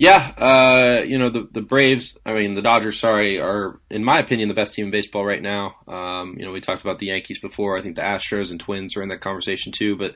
[0.00, 2.16] Yeah, uh, you know the the Braves.
[2.24, 2.98] I mean the Dodgers.
[2.98, 5.74] Sorry, are in my opinion the best team in baseball right now.
[5.86, 7.76] Um, you know we talked about the Yankees before.
[7.76, 9.96] I think the Astros and Twins are in that conversation too.
[9.96, 10.14] But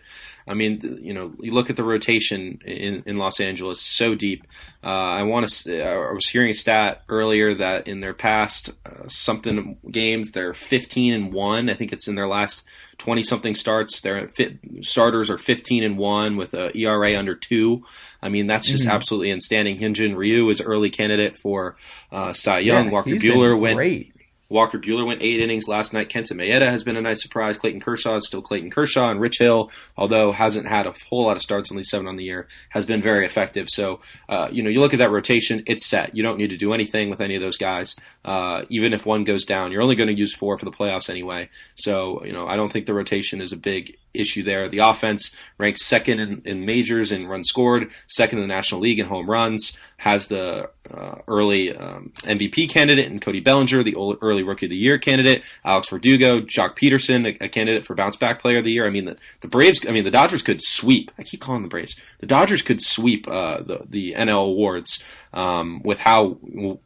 [0.48, 4.46] I mean, you know, you look at the rotation in, in Los Angeles, so deep.
[4.82, 5.82] Uh, I want to.
[5.82, 11.14] I was hearing a stat earlier that in their past uh, something games, they're 15
[11.14, 11.68] and one.
[11.68, 12.64] I think it's in their last
[12.98, 14.00] 20 something starts.
[14.00, 17.82] Their fit, starters are 15 and 1 with a ERA under 2.
[18.22, 18.92] I mean, that's just mm-hmm.
[18.92, 19.78] absolutely outstanding.
[19.78, 21.76] Hyun-jin Ryu is early candidate for
[22.10, 22.86] uh, Cy Young.
[22.86, 24.14] Yeah, Walker Buehler went great.
[24.54, 26.10] Walker Buehler went eight innings last night.
[26.10, 27.56] Kenta Maeda has been a nice surprise.
[27.56, 31.36] Clayton Kershaw is still Clayton Kershaw, and Rich Hill, although hasn't had a whole lot
[31.36, 33.68] of starts, only seven on the year, has been very effective.
[33.68, 36.14] So, uh, you know, you look at that rotation, it's set.
[36.14, 37.96] You don't need to do anything with any of those guys.
[38.24, 41.10] Uh, even if one goes down, you're only going to use four for the playoffs
[41.10, 41.48] anyway.
[41.74, 44.68] So, you know, I don't think the rotation is a big issue there.
[44.68, 48.98] The offense ranks second in, in majors in runs scored, second in the National League
[48.98, 54.42] in home runs, has the uh, early um, MVP candidate in Cody Bellinger, the early
[54.42, 58.40] Rookie of the Year candidate, Alex Verdugo, Joc Pederson, a, a, candidate for Bounce Back
[58.40, 58.86] Player of the Year.
[58.86, 61.10] I mean, the, the Braves, I mean, the Dodgers could sweep.
[61.18, 61.96] I keep calling the Braves.
[62.24, 66.38] The Dodgers could sweep uh, the, the NL awards um, with how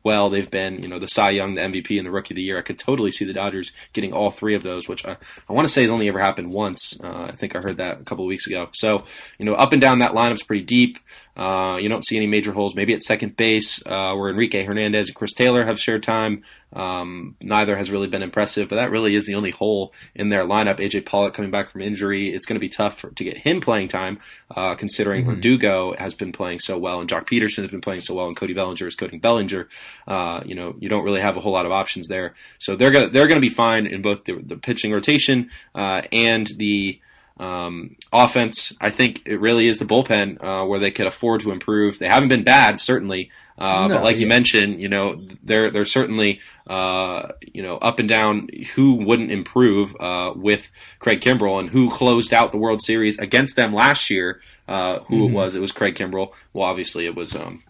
[0.03, 2.43] well they've been, you know, the Cy Young, the MVP, and the Rookie of the
[2.43, 2.59] Year.
[2.59, 5.17] I could totally see the Dodgers getting all three of those, which I,
[5.49, 7.01] I want to say has only ever happened once.
[7.01, 8.69] Uh, I think I heard that a couple of weeks ago.
[8.73, 9.05] So,
[9.39, 10.99] you know, up and down that lineup's pretty deep.
[11.37, 12.75] Uh, you don't see any major holes.
[12.75, 16.43] Maybe at second base, uh, where Enrique Hernandez and Chris Taylor have shared time.
[16.73, 20.45] Um, neither has really been impressive, but that really is the only hole in their
[20.45, 20.79] lineup.
[20.79, 23.61] AJ Pollock coming back from injury, it's going to be tough for, to get him
[23.61, 24.19] playing time,
[24.55, 25.37] uh, considering mm-hmm.
[25.37, 28.37] Verdugo has been playing so well and Joc Pederson has been playing so well, and
[28.37, 29.69] Cody Bellinger is Cody Bellinger.
[30.07, 32.91] Uh, you know, you don't really have a whole lot of options there, so they're
[32.91, 37.01] gonna they're gonna be fine in both the, the pitching rotation uh, and the
[37.39, 41.53] um, offense, I think it really is the bullpen uh, where they could afford to
[41.53, 41.99] improve.
[41.99, 44.21] They haven't been bad, certainly, uh, no, but like yeah.
[44.23, 48.49] you mentioned, you know, they're they're certainly uh, you know up and down.
[48.75, 53.57] Who wouldn't improve uh, with Craig Kimbrel and who closed out the World Series against
[53.57, 54.41] them last year?
[54.69, 55.25] Uh, who mm-hmm.
[55.25, 55.55] it was?
[55.55, 56.33] It was Craig Kimbrel.
[56.53, 57.65] Well, obviously it was um,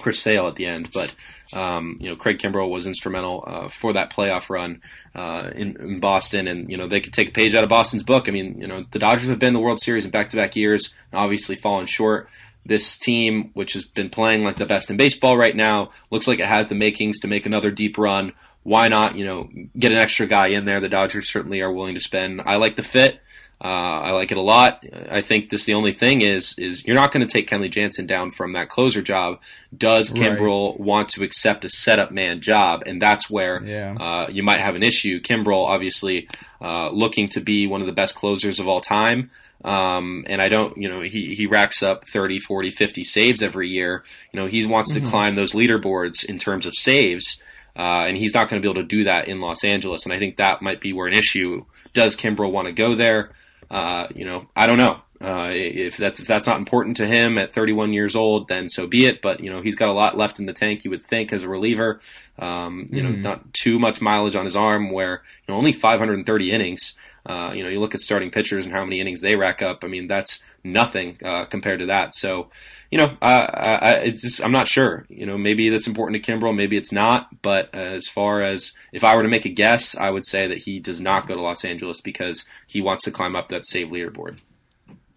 [0.00, 1.14] Chris Sale at the end, but
[1.52, 4.82] um, you know, Craig Kimbrel was instrumental uh, for that playoff run
[5.14, 8.02] uh, in, in, Boston, and you know they could take a page out of Boston's
[8.02, 8.28] book.
[8.28, 10.94] I mean, you know, the Dodgers have been in the World Series in back-to-back years,
[11.10, 12.28] and obviously fallen short.
[12.64, 16.38] This team, which has been playing like the best in baseball right now, looks like
[16.38, 18.32] it has the makings to make another deep run.
[18.62, 20.80] Why not, you know, get an extra guy in there?
[20.80, 22.42] The Dodgers certainly are willing to spend.
[22.44, 23.20] I like the fit.
[23.60, 24.84] Uh, I like it a lot.
[25.10, 28.06] I think this the only thing is is you're not going to take Kenley Jansen
[28.06, 29.40] down from that closer job.
[29.76, 30.80] Does Kimbrel right.
[30.80, 32.84] want to accept a setup man job?
[32.86, 33.94] And that's where yeah.
[33.94, 35.20] uh, you might have an issue.
[35.20, 36.28] Kimbrel obviously
[36.60, 39.30] uh, looking to be one of the best closers of all time.
[39.64, 43.68] Um, and I don't, you know, he, he racks up 30, 40, 50 saves every
[43.68, 44.04] year.
[44.32, 45.04] You know, he wants mm-hmm.
[45.04, 47.42] to climb those leaderboards in terms of saves.
[47.76, 50.04] Uh, and he's not going to be able to do that in Los Angeles.
[50.04, 51.64] And I think that might be where an issue.
[51.92, 53.30] Does Kimbrel want to go there?
[53.70, 55.00] Uh, you know, I don't know.
[55.20, 58.86] Uh, if that's if that's not important to him at 31 years old, then so
[58.86, 59.20] be it.
[59.20, 60.84] But you know, he's got a lot left in the tank.
[60.84, 62.00] You would think as a reliever,
[62.38, 63.04] um, you mm.
[63.04, 64.92] know, not too much mileage on his arm.
[64.92, 66.96] Where you know only 530 innings.
[67.28, 69.84] Uh, you know, you look at starting pitchers and how many innings they rack up.
[69.84, 72.14] I mean, that's nothing uh, compared to that.
[72.14, 72.48] So,
[72.90, 75.04] you know, I, I, just, I'm not sure.
[75.10, 77.28] You know, maybe that's important to Kimbrel, maybe it's not.
[77.42, 80.58] But as far as if I were to make a guess, I would say that
[80.58, 83.88] he does not go to Los Angeles because he wants to climb up that save
[83.88, 84.38] leaderboard.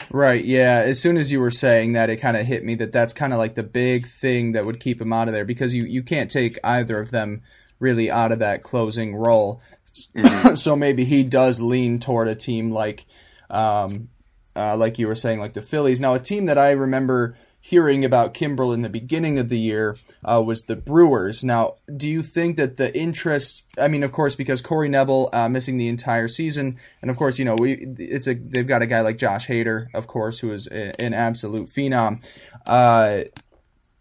[0.10, 0.44] Right.
[0.44, 0.84] Yeah.
[0.86, 3.32] As soon as you were saying that, it kind of hit me that that's kind
[3.32, 6.04] of like the big thing that would keep him out of there because you you
[6.04, 7.42] can't take either of them
[7.80, 9.62] really out of that closing role.
[10.16, 10.56] Mm-hmm.
[10.56, 13.06] so maybe he does lean toward a team like,
[13.50, 14.10] um,
[14.56, 16.02] uh, like you were saying, like the Phillies.
[16.02, 19.96] Now, a team that I remember hearing about Kimbrel in the beginning of the year
[20.26, 21.44] uh, was the Brewers.
[21.44, 23.64] Now, do you think that the interest?
[23.80, 27.38] I mean, of course, because Corey Knebel uh, missing the entire season, and of course,
[27.38, 30.52] you know, we it's a they've got a guy like Josh Hader, of course, who
[30.52, 32.26] is a, an absolute phenom.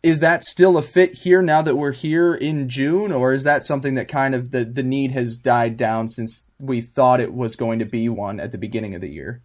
[0.03, 3.65] Is that still a fit here now that we're here in June, or is that
[3.65, 7.55] something that kind of the the need has died down since we thought it was
[7.55, 9.43] going to be one at the beginning of the year?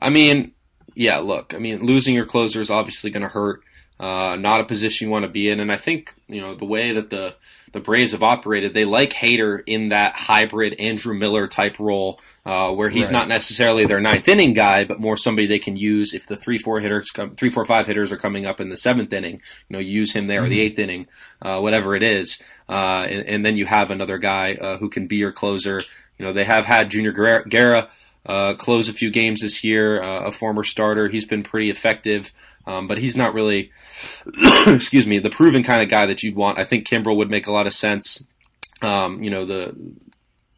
[0.00, 0.52] I mean,
[0.94, 3.62] yeah, look, I mean, losing your closer is obviously going to hurt.
[4.00, 6.64] Uh, not a position you want to be in, and I think you know the
[6.64, 7.34] way that the
[7.72, 12.72] the Braves have operated, they like Hader in that hybrid Andrew Miller type role, uh,
[12.72, 13.12] where he's right.
[13.12, 16.56] not necessarily their ninth inning guy, but more somebody they can use if the three
[16.56, 19.42] four hitters come, three four five hitters are coming up in the seventh inning.
[19.68, 20.46] You know, use him there mm-hmm.
[20.46, 20.72] or the mm-hmm.
[20.72, 21.06] eighth inning,
[21.42, 25.06] uh, whatever it is, uh, and, and, then you have another guy uh, who can
[25.06, 25.82] be your closer.
[26.18, 27.90] You know, they have had Junior Guerra
[28.24, 30.02] uh, close a few games this year.
[30.02, 32.32] Uh, a former starter, he's been pretty effective,
[32.66, 33.72] um, but he's not really,
[34.66, 36.58] excuse me, the proven kind of guy that you'd want.
[36.58, 38.26] I think Kimbrel would make a lot of sense.
[38.80, 39.74] Um, you know the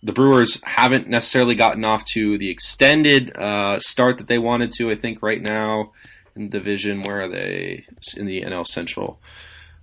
[0.03, 4.91] the Brewers haven't necessarily gotten off to the extended uh, start that they wanted to.
[4.91, 5.93] I think right now
[6.35, 7.85] in the division, where are they?
[8.17, 9.21] in the NL Central.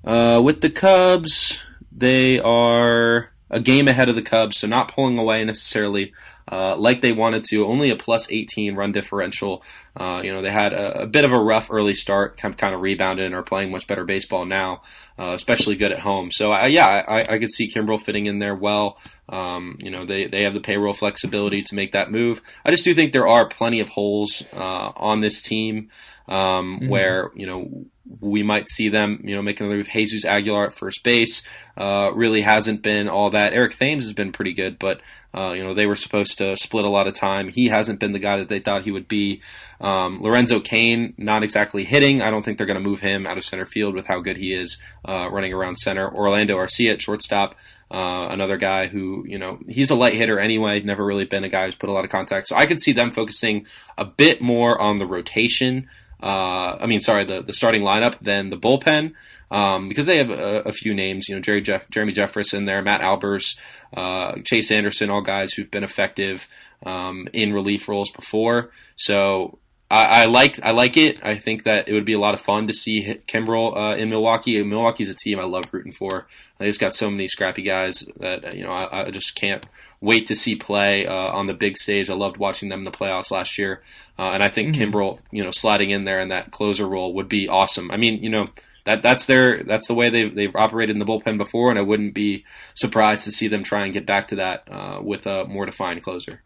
[0.04, 5.18] Uh, with the Cubs, they are a game ahead of the Cubs, so not pulling
[5.18, 6.14] away necessarily
[6.52, 7.66] uh, like they wanted to.
[7.66, 9.64] Only a plus 18 run differential.
[9.96, 12.58] Uh, you know, they had a, a, bit of a rough early start, kind of,
[12.58, 14.82] kind of rebounded and are playing much better baseball now,
[15.20, 16.32] uh, especially good at home.
[16.32, 18.98] So, yeah, I, I, could see Kimbrel fitting in there well.
[19.30, 22.42] Um, you know, they, they have the payroll flexibility to make that move.
[22.64, 25.90] I just do think there are plenty of holes uh, on this team.
[26.28, 26.90] um, mm-hmm.
[26.90, 27.86] where you know
[28.20, 29.90] we might see them, you know, make another move.
[29.90, 33.54] Jesus Aguilar at first base uh, really hasn't been all that.
[33.54, 35.02] Eric Thames has been pretty good, but
[35.36, 37.50] uh, you know they were supposed to split a lot of time.
[37.50, 39.42] He hasn't been the guy that they thought he would be.
[39.80, 42.22] Um, Lorenzo Cain, not exactly hitting.
[42.22, 44.38] I don't think they're going to move him out of center field with how good
[44.38, 46.14] he is uh, running around center.
[46.14, 47.56] Orlando Arcia at shortstop.
[47.90, 51.50] Uh, another guy who, you know, he's a light hitter anyway, never really been a
[51.50, 52.48] guy who's put a lot of contact.
[52.48, 53.66] So I could see them focusing
[53.98, 55.88] a bit more on the rotation
[56.22, 59.14] uh, I mean, sorry, the, the starting lineup than the bullpen
[59.52, 61.30] um, because they have a, a, few names.
[61.30, 63.58] You know, Jerry Jeff, Jeremy Jefferson there, Matt Albers,
[63.96, 66.48] uh, Chase Anderson, all guys who've been effective
[66.86, 68.72] um, in relief roles before.
[68.96, 69.60] So
[69.90, 71.24] I, I, like I like it.
[71.24, 74.10] I think that it would be a lot of fun to see Kimbrel uh, in
[74.10, 74.62] Milwaukee.
[74.62, 76.28] Milwaukee's a team I love rooting for.
[76.58, 79.66] They just got so many scrappy guys that you know I, I just can't
[80.02, 82.10] wait to see play uh, on the big stage.
[82.10, 83.82] I loved watching them in the playoffs last year.
[84.20, 84.96] Uh, and I think mm-hmm.
[84.96, 87.90] Kimbrel, you know, sliding in there in that closer role would be awesome.
[87.92, 88.48] I mean, you know,
[88.86, 91.82] that that's their that's the way they've they've operated in the bullpen before, and I
[91.82, 95.46] wouldn't be surprised to see them try and get back to that uh, with a
[95.46, 96.42] more defined closer.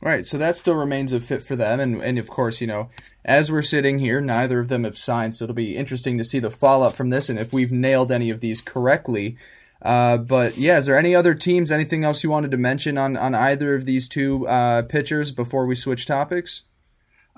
[0.00, 2.88] Right, so that still remains a fit for them, and and of course, you know,
[3.24, 6.38] as we're sitting here, neither of them have signed, so it'll be interesting to see
[6.38, 9.36] the fallout from this, and if we've nailed any of these correctly.
[9.82, 11.72] Uh, but yeah, is there any other teams?
[11.72, 15.66] Anything else you wanted to mention on on either of these two uh, pitchers before
[15.66, 16.62] we switch topics?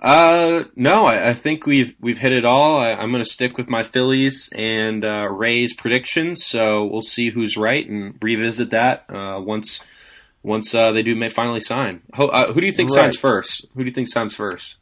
[0.02, 2.78] Uh, no, I, I think we've we've hit it all.
[2.78, 6.44] I, am going to stick with my Phillies and uh, Rays predictions.
[6.44, 9.84] So we'll see who's right and revisit that uh, once
[10.42, 12.02] once uh, they do may finally sign.
[12.16, 12.96] Who, uh, who do you think right.
[12.96, 13.66] signs first?
[13.74, 14.76] Who do you think signs first?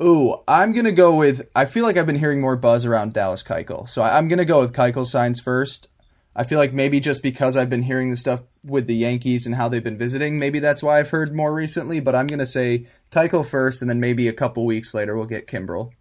[0.00, 1.48] Ooh, I'm gonna go with.
[1.54, 4.44] I feel like I've been hearing more buzz around Dallas Keuchel, so I, am gonna
[4.44, 5.88] go with Keuchel signs first.
[6.36, 9.54] I feel like maybe just because I've been hearing the stuff with the Yankees and
[9.54, 11.98] how they've been visiting, maybe that's why I've heard more recently.
[11.98, 15.24] But I'm going to say Keuchel first, and then maybe a couple weeks later we'll
[15.24, 15.92] get Kimbrel.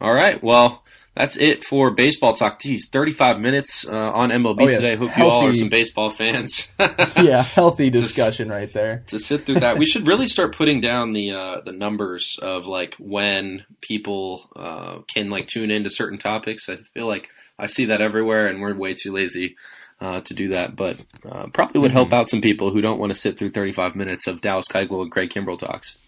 [0.00, 0.40] All right.
[0.40, 0.84] Well,
[1.14, 2.58] that's it for baseball talk.
[2.60, 4.76] Geez, 35 minutes uh, on MLB oh, yeah.
[4.76, 4.96] today.
[4.96, 6.70] Hope healthy, you all are some baseball fans.
[7.20, 9.04] yeah, healthy discussion to, right there.
[9.08, 12.66] To sit through that, we should really start putting down the uh, the numbers of
[12.66, 16.68] like when people uh, can like tune into certain topics.
[16.68, 19.56] I feel like I see that everywhere, and we're way too lazy
[20.00, 20.76] uh, to do that.
[20.76, 20.98] But
[21.30, 22.14] uh, probably would help mm-hmm.
[22.14, 25.12] out some people who don't want to sit through 35 minutes of Dallas Keuchel and
[25.12, 25.98] Craig Kimbrel talks.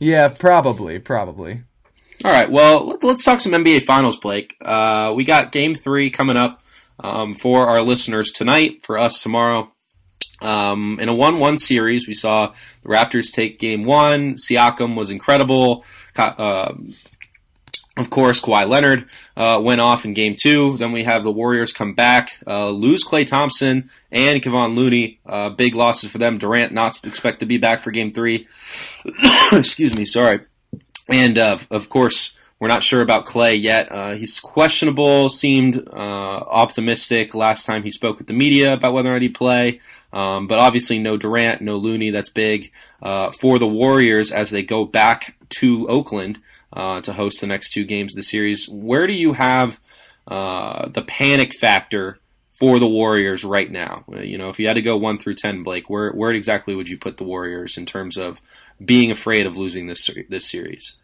[0.00, 1.64] Yeah, probably, probably.
[2.24, 4.56] All right, well, let's talk some NBA Finals, Blake.
[4.64, 6.62] Uh, we got Game Three coming up
[6.98, 9.70] um, for our listeners tonight, for us tomorrow.
[10.40, 14.36] Um, in a 1 1 series, we saw the Raptors take game one.
[14.36, 15.84] Siakam was incredible.
[16.16, 16.72] Uh,
[17.98, 19.06] of course, Kawhi Leonard
[19.36, 20.78] uh, went off in game two.
[20.78, 25.20] Then we have the Warriors come back, uh, lose Klay Thompson and Kevon Looney.
[25.26, 26.38] Uh, big losses for them.
[26.38, 28.48] Durant not expect to be back for game three.
[29.52, 30.40] Excuse me, sorry.
[31.08, 33.92] And uh, of course, we're not sure about Klay yet.
[33.92, 39.10] Uh, he's questionable, seemed uh, optimistic last time he spoke with the media about whether
[39.10, 39.80] or not he'd play.
[40.12, 42.10] Um, but obviously, no Durant, no Looney.
[42.10, 46.40] That's big for the Warriors as they go back to Oakland
[46.72, 48.68] uh, to host the next two games of the series.
[48.68, 49.80] Where do you have
[50.26, 52.18] uh, the panic factor
[52.52, 54.04] for the Warriors right now?
[54.12, 56.74] Uh, you know, if you had to go one through ten, Blake, where where exactly
[56.74, 58.40] would you put the Warriors in terms of
[58.82, 60.94] being afraid of losing this this series?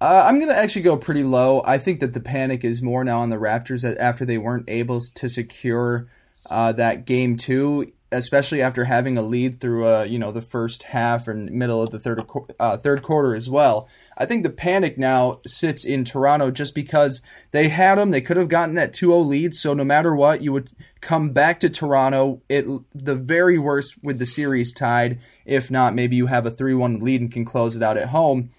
[0.00, 1.62] Uh, I'm going to actually go pretty low.
[1.64, 5.00] I think that the panic is more now on the Raptors after they weren't able
[5.00, 6.08] to secure
[6.50, 10.84] uh, that game two, especially after having a lead through uh, you know the first
[10.84, 12.22] half and middle of the third
[12.60, 13.88] uh, third quarter as well.
[14.16, 18.10] I think the panic now sits in Toronto just because they had them.
[18.10, 19.54] They could have gotten that 2-0 lead.
[19.54, 22.40] So no matter what, you would come back to Toronto.
[22.48, 22.64] It
[22.94, 25.20] the very worst with the series tied.
[25.44, 28.50] If not, maybe you have a 3-1 lead and can close it out at home.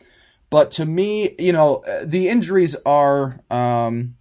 [0.49, 4.15] But to me, you know, the injuries are um,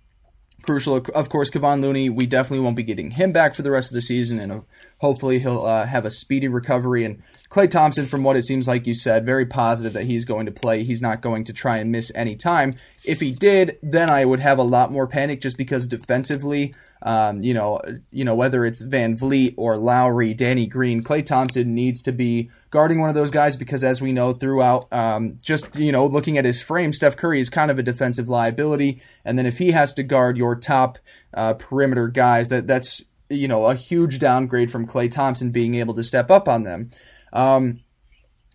[0.62, 0.97] crucial.
[0.97, 3.95] Of course, Kevon Looney, we definitely won't be getting him back for the rest of
[3.95, 4.62] the season, and
[4.99, 7.05] hopefully he'll uh, have a speedy recovery.
[7.05, 10.47] And Klay Thompson, from what it seems like you said, very positive that he's going
[10.47, 10.82] to play.
[10.82, 12.74] He's not going to try and miss any time.
[13.05, 17.40] If he did, then I would have a lot more panic just because defensively, um,
[17.40, 17.80] you know,
[18.11, 23.01] you know whether it's VanVleet or Lowry, Danny Green, Klay Thompson needs to be guarding
[23.01, 26.44] one of those guys because, as we know, throughout, um, just you know, looking at
[26.44, 29.92] his frame, Steph Curry is kind of a defensive liability, and then if he has
[29.94, 30.99] to guard your top
[31.34, 35.94] uh, perimeter guys, that that's you know a huge downgrade from Klay Thompson being able
[35.94, 36.90] to step up on them.
[37.33, 37.81] Um,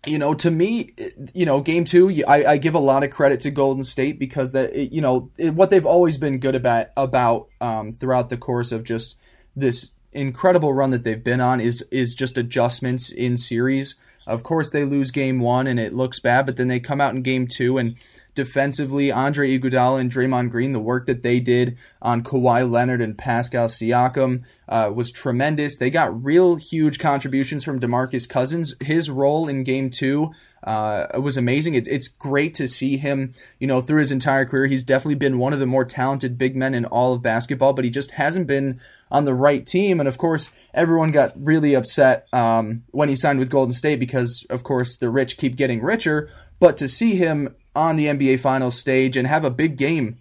[0.06, 0.94] you know, to me,
[1.32, 4.50] you know, game two, I, I, give a lot of credit to Golden State because
[4.50, 8.82] that, you know, what they've always been good about about um, throughout the course of
[8.82, 9.16] just
[9.54, 13.94] this incredible run that they've been on is is just adjustments in series.
[14.26, 17.14] Of course, they lose game one and it looks bad, but then they come out
[17.14, 17.96] in game two and
[18.34, 19.12] defensively.
[19.12, 23.66] Andre Iguodala and Draymond Green, the work that they did on Kawhi Leonard and Pascal
[23.66, 25.76] Siakam uh, was tremendous.
[25.76, 28.74] They got real huge contributions from DeMarcus Cousins.
[28.80, 30.30] His role in Game Two
[30.64, 31.74] uh, was amazing.
[31.74, 34.66] It, it's great to see him, you know, through his entire career.
[34.66, 37.84] He's definitely been one of the more talented big men in all of basketball, but
[37.84, 38.80] he just hasn't been
[39.10, 40.00] on the right team.
[40.00, 44.46] And of course, everyone got really upset um, when he signed with Golden State because,
[44.48, 46.30] of course, the rich keep getting richer.
[46.60, 50.18] But to see him on the NBA Finals stage and have a big game,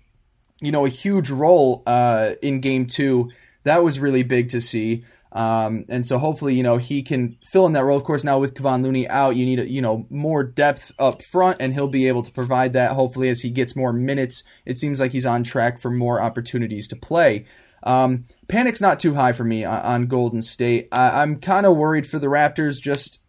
[0.59, 3.29] you know, a huge role uh, in Game Two,
[3.63, 5.03] that was really big to see.
[5.33, 7.95] Um, and so hopefully, you know, he can fill in that role.
[7.95, 11.21] Of course, now with Kevon Looney out, you need, a, you know, more depth up
[11.21, 12.91] front, and he'll be able to provide that.
[12.91, 16.87] Hopefully, as he gets more minutes, it seems like he's on track for more opportunities
[16.89, 17.45] to play.
[17.83, 20.89] Um, panic's not too high for me on, on Golden State.
[20.91, 23.21] I, am kind of worried for the Raptors just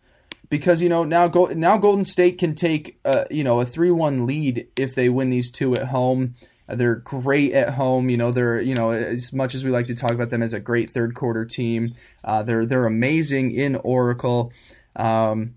[0.52, 3.90] because you know now go, now Golden State can take uh, you know a three
[3.90, 6.34] one lead if they win these two at home.
[6.68, 8.10] They're great at home.
[8.10, 10.52] You know, they're you know as much as we like to talk about them as
[10.52, 14.52] a great third quarter team, uh, they're they're amazing in Oracle.
[14.94, 15.54] Um,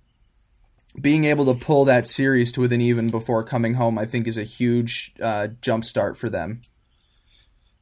[0.99, 4.37] being able to pull that series to within even before coming home, I think, is
[4.37, 6.61] a huge uh, jump start for them.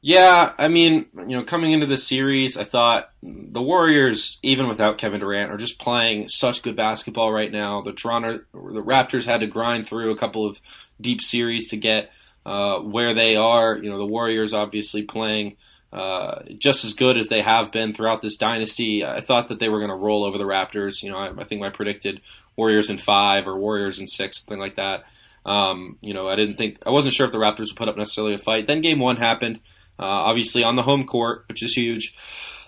[0.06, 4.98] Yeah, I mean, you know, coming into the series, I thought the Warriors, even without
[4.98, 7.82] Kevin Durant, are just playing such good basketball right now.
[7.84, 10.60] The Toronto, the Raptors had to grind through a couple of
[11.00, 12.12] deep series to get
[12.46, 13.78] uh, where they are.
[13.78, 15.56] You know, the Warriors obviously playing
[15.94, 19.06] uh, just as good as they have been throughout this dynasty.
[19.06, 21.02] I thought that they were going to roll over the Raptors.
[21.02, 22.20] You know, I, I, think I predicted
[22.58, 25.06] Warriors in five or Warriors in six, something like that.
[25.46, 27.96] Um, you know, I didn't think I wasn't sure if the Raptors would put up
[27.96, 28.68] necessarily a fight.
[28.68, 29.62] Then game one happened,
[30.00, 32.16] obviously on the home court, which is huge.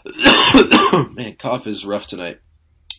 [1.11, 2.39] Man, cough is rough tonight.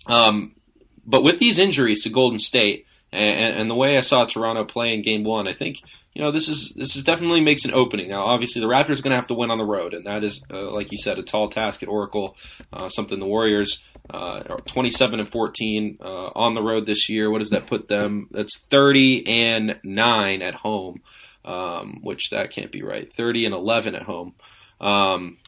[0.06, 0.56] Um,
[1.04, 4.92] but with these injuries to Golden State and, and, the way I saw Toronto play
[4.92, 5.78] in Game One, I think
[6.16, 8.08] you know, this is this is definitely makes an opening.
[8.08, 10.24] Now, obviously, the Raptors are going to have to win on the road, and that
[10.24, 12.36] is, uh, like you said, a tall task at Oracle.
[12.72, 17.30] Uh, something the Warriors, uh, 27 and 14 uh, on the road this year.
[17.30, 18.28] What does that put them?
[18.30, 21.02] That's 30 and nine at home,
[21.46, 23.12] um, which that can't be right.
[23.12, 24.34] 30 and 11 at home.
[24.80, 25.38] Um,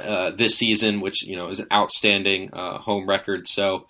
[0.00, 3.48] uh, this season, which you know is an outstanding uh, home record.
[3.48, 3.88] So,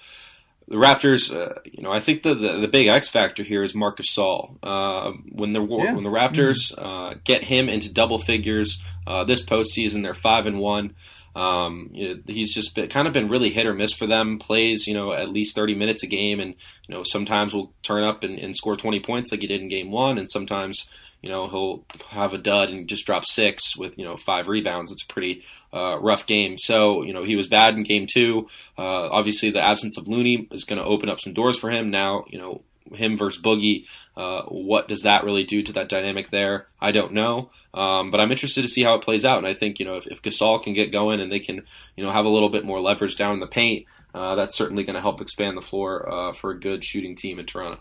[0.66, 3.74] the Raptors, uh, you know, I think the, the, the big X factor here is
[3.74, 4.56] Marcus Gasol.
[4.62, 5.94] Uh, when the yeah.
[5.94, 6.84] when the Raptors mm-hmm.
[6.84, 10.94] uh, get him into double figures uh, this postseason, they're five and one.
[11.34, 14.38] Um, you know, he's just been, kind of been really hit or miss for them.
[14.38, 16.54] Plays, you know, at least thirty minutes a game, and
[16.88, 19.68] you know, sometimes will turn up and, and score twenty points like he did in
[19.68, 20.88] Game One, and sometimes
[21.22, 24.90] you know he'll have a dud and just drop six with you know five rebounds.
[24.90, 26.58] It's a pretty uh, rough game.
[26.58, 28.48] So, you know, he was bad in game two.
[28.76, 31.90] Uh, obviously, the absence of Looney is going to open up some doors for him.
[31.90, 32.62] Now, you know,
[32.92, 33.84] him versus Boogie,
[34.16, 36.68] uh, what does that really do to that dynamic there?
[36.80, 37.50] I don't know.
[37.74, 39.38] Um, but I'm interested to see how it plays out.
[39.38, 41.62] And I think, you know, if, if Gasol can get going and they can,
[41.96, 44.84] you know, have a little bit more leverage down in the paint, uh, that's certainly
[44.84, 47.80] going to help expand the floor uh, for a good shooting team in Toronto.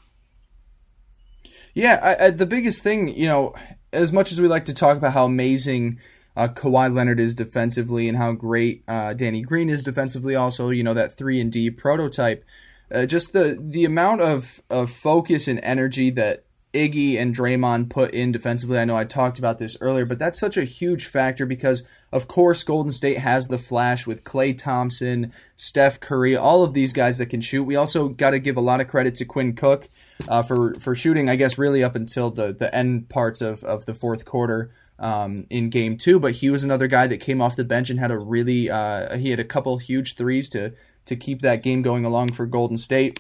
[1.74, 3.56] Yeah, I, I, the biggest thing, you know,
[3.94, 6.00] as much as we like to talk about how amazing–
[6.38, 10.36] uh, Kawhi Leonard is defensively and how great uh, Danny Green is defensively.
[10.36, 12.46] Also, you know that three and D prototype.
[12.94, 16.46] Uh, just the the amount of of focus and energy that
[16.78, 18.78] Iggy and Draymond put in defensively.
[18.78, 22.28] I know I talked about this earlier, but that's such a huge factor because, of
[22.28, 27.18] course, Golden State has the flash with Klay Thompson, Steph Curry, all of these guys
[27.18, 27.64] that can shoot.
[27.64, 29.90] We also got to give a lot of credit to Quinn Cook
[30.28, 31.30] uh, for for shooting.
[31.30, 35.48] I guess really up until the the end parts of of the fourth quarter um,
[35.50, 38.12] in game two, but he was another guy that came off the bench and had
[38.12, 40.74] a really uh, he had a couple huge threes to
[41.06, 43.20] to keep that game going along for Golden State.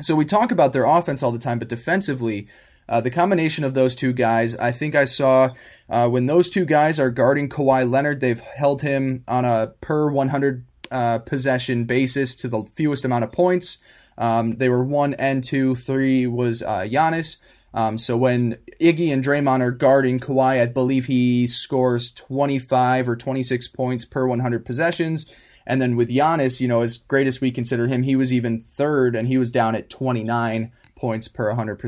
[0.00, 2.48] So we talk about their offense all the time, but defensively,
[2.90, 5.50] uh, the combination of those two guys, I think I saw
[5.88, 10.10] uh, when those two guys are guarding Kawhi Leonard, they've held him on a per
[10.10, 13.78] 100 uh, possession basis to the fewest amount of points.
[14.18, 17.38] Um, they were one and two, three was uh, Giannis.
[17.72, 23.16] Um, so when Iggy and Draymond are guarding Kawhi, I believe he scores 25 or
[23.16, 25.26] 26 points per 100 possessions.
[25.70, 28.62] And then with Giannis, you know, as great as we consider him, he was even
[28.62, 31.80] third, and he was down at 29 points per 100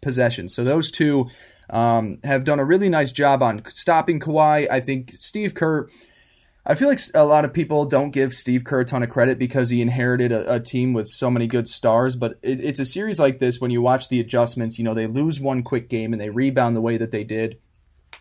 [0.00, 0.54] possessions.
[0.54, 1.28] So those two
[1.70, 4.70] um, have done a really nice job on stopping Kawhi.
[4.70, 5.88] I think Steve Kerr
[6.66, 9.38] I feel like a lot of people don't give Steve Kerr a ton of credit
[9.38, 12.16] because he inherited a, a team with so many good stars.
[12.16, 14.78] But it, it's a series like this when you watch the adjustments.
[14.78, 17.58] You know, they lose one quick game and they rebound the way that they did.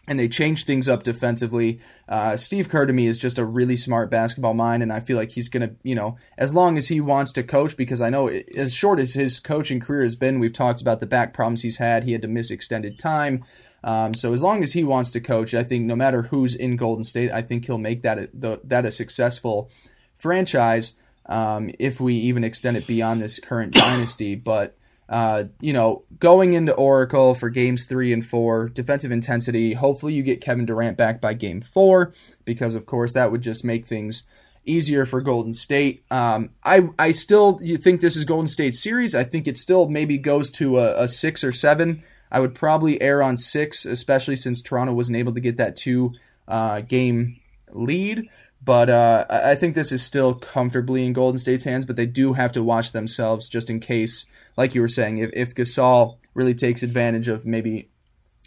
[0.09, 1.79] And they change things up defensively.
[2.09, 5.15] Uh, Steve Kerr to me is just a really smart basketball mind, and I feel
[5.15, 8.09] like he's going to, you know, as long as he wants to coach, because I
[8.09, 11.61] know as short as his coaching career has been, we've talked about the back problems
[11.61, 12.03] he's had.
[12.03, 13.45] He had to miss extended time.
[13.83, 16.75] Um, so as long as he wants to coach, I think no matter who's in
[16.75, 19.69] Golden State, I think he'll make that a, that a successful
[20.17, 20.93] franchise.
[21.27, 24.75] Um, if we even extend it beyond this current dynasty, but
[25.09, 29.73] uh, you know, going into Oracle for games three and four, defensive intensity.
[29.73, 32.13] Hopefully, you get Kevin Durant back by game four,
[32.45, 34.23] because of course that would just make things
[34.65, 36.03] easier for Golden State.
[36.11, 39.15] Um, I I still you think this is Golden State series.
[39.15, 42.03] I think it still maybe goes to a, a six or seven.
[42.31, 46.13] I would probably err on six, especially since Toronto wasn't able to get that two
[46.47, 47.39] uh, game
[47.71, 48.29] lead.
[48.63, 52.33] But uh, I think this is still comfortably in Golden State's hands, but they do
[52.33, 54.25] have to watch themselves just in case
[54.59, 57.89] like you were saying, if, if Gasol really takes advantage of maybe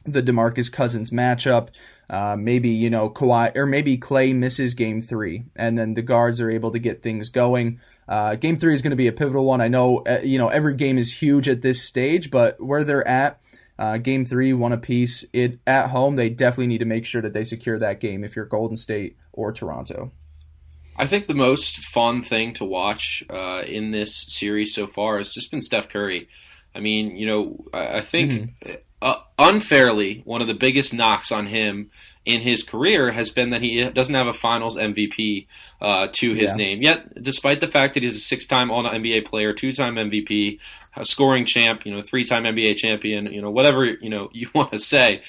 [0.04, 1.70] the DeMarcus Cousins matchup,
[2.10, 6.38] uh, maybe you know Kawhi or maybe Klay misses Game Three, and then the guards
[6.38, 7.80] are able to get things going.
[8.06, 9.62] Uh, game Three is going to be a pivotal one.
[9.62, 13.08] I know uh, you know every game is huge at this stage, but where they're
[13.08, 13.40] at,
[13.78, 15.24] uh, game Three, one apiece.
[15.32, 18.22] It at home, they definitely need to make sure that they secure that game.
[18.22, 20.12] If you're Golden State or Toronto.
[21.02, 25.30] I think the most fun thing to watch uh, in this series so far has
[25.30, 26.28] just been Steph Curry.
[26.76, 28.72] I mean, you know, I, I think mm-hmm.
[29.02, 31.90] uh, unfairly, one of the biggest knocks on him
[32.24, 35.48] in his career has been that he doesn't have a Finals MVP
[35.80, 36.56] uh, to his yeah.
[36.56, 36.82] name.
[36.82, 40.60] Yet, despite the fact that he's a six-time All-NBA player, two-time MVP,
[40.94, 44.70] a scoring champ, you know, three-time NBA champion, you know, whatever you know you want
[44.70, 45.22] to say,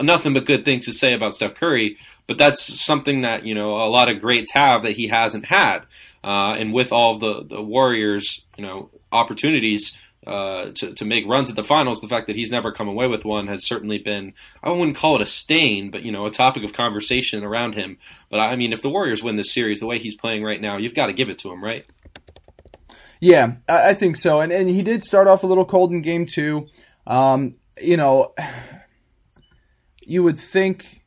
[0.00, 1.96] nothing but good things to say about Steph Curry.
[2.26, 5.80] But that's something that you know a lot of greats have that he hasn't had.
[6.24, 9.96] Uh, and with all the the Warriors, you know, opportunities
[10.26, 13.06] uh, to, to make runs at the finals, the fact that he's never come away
[13.08, 16.30] with one has certainly been, I wouldn't call it a stain, but, you know, a
[16.30, 17.98] topic of conversation around him.
[18.30, 20.76] But, I mean, if the Warriors win this series the way he's playing right now,
[20.76, 21.84] you've got to give it to him, right?
[23.18, 24.40] Yeah, I think so.
[24.40, 26.68] And, and he did start off a little cold in game two.
[27.06, 28.34] Um, you know,
[30.02, 31.01] you would think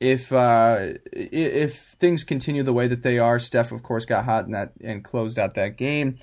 [0.00, 4.46] if uh, if things continue the way that they are, Steph, of course, got hot
[4.46, 6.18] in that and closed out that game.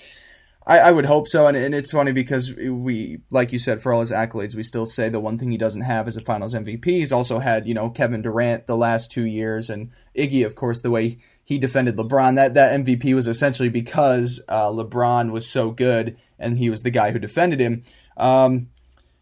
[0.66, 3.94] I, I would hope so, and, and it's funny because we, like you said, for
[3.94, 6.54] all his accolades, we still say the one thing he doesn't have is a Finals
[6.54, 6.84] MVP.
[6.84, 10.82] He's also had, you know, Kevin Durant the last two years, and Iggy, of course,
[10.82, 12.36] the way he defended LeBron.
[12.36, 16.90] That that MVP was essentially because uh, LeBron was so good, and he was the
[16.90, 17.84] guy who defended him.
[18.18, 18.68] Um,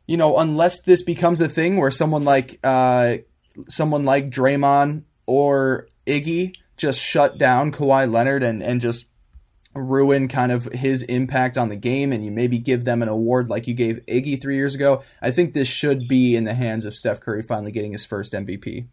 [0.08, 3.18] you know, unless this becomes a thing where someone like uh,
[3.68, 9.08] someone like Draymond or Iggy just shut down Kawhi Leonard and and just
[9.76, 13.50] ruin kind of his impact on the game and you maybe give them an award
[13.50, 16.86] like you gave Iggy three years ago, I think this should be in the hands
[16.86, 18.88] of Steph Curry finally getting his first MVP.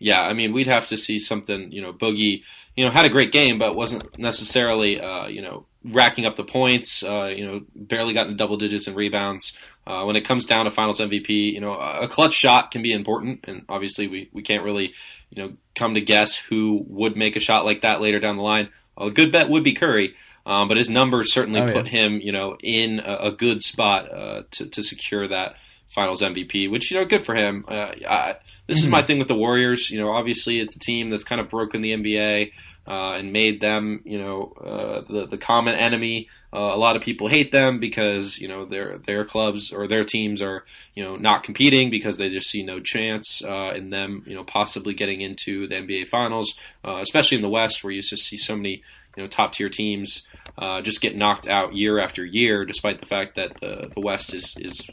[0.00, 2.42] Yeah, I mean, we'd have to see something, you know, Boogie,
[2.76, 6.44] you know, had a great game, but wasn't necessarily, uh, you know, racking up the
[6.44, 9.56] points, uh, you know, barely got into double digits and rebounds.
[9.88, 12.92] Uh, when it comes down to finals MVP, you know, a clutch shot can be
[12.92, 14.92] important, and obviously we, we can't really,
[15.30, 18.42] you know, come to guess who would make a shot like that later down the
[18.42, 18.68] line.
[18.98, 20.14] A good bet would be Curry,
[20.44, 22.02] um, but his numbers certainly oh, put yeah.
[22.02, 25.56] him, you know, in a, a good spot uh, to, to secure that
[25.88, 26.70] Finals MVP.
[26.70, 27.64] Which you know, good for him.
[27.66, 28.36] Uh, I,
[28.66, 28.86] this mm-hmm.
[28.86, 29.88] is my thing with the Warriors.
[29.88, 32.52] You know, obviously it's a team that's kind of broken the NBA.
[32.88, 36.26] Uh, and made them, you know, uh, the the common enemy.
[36.50, 40.04] Uh, a lot of people hate them because you know their their clubs or their
[40.04, 40.64] teams are
[40.94, 44.42] you know not competing because they just see no chance uh, in them, you know,
[44.42, 48.38] possibly getting into the NBA Finals, uh, especially in the West where you just see
[48.38, 48.82] so many
[49.18, 50.26] you know top tier teams
[50.56, 54.32] uh, just get knocked out year after year, despite the fact that the, the West
[54.32, 54.88] is is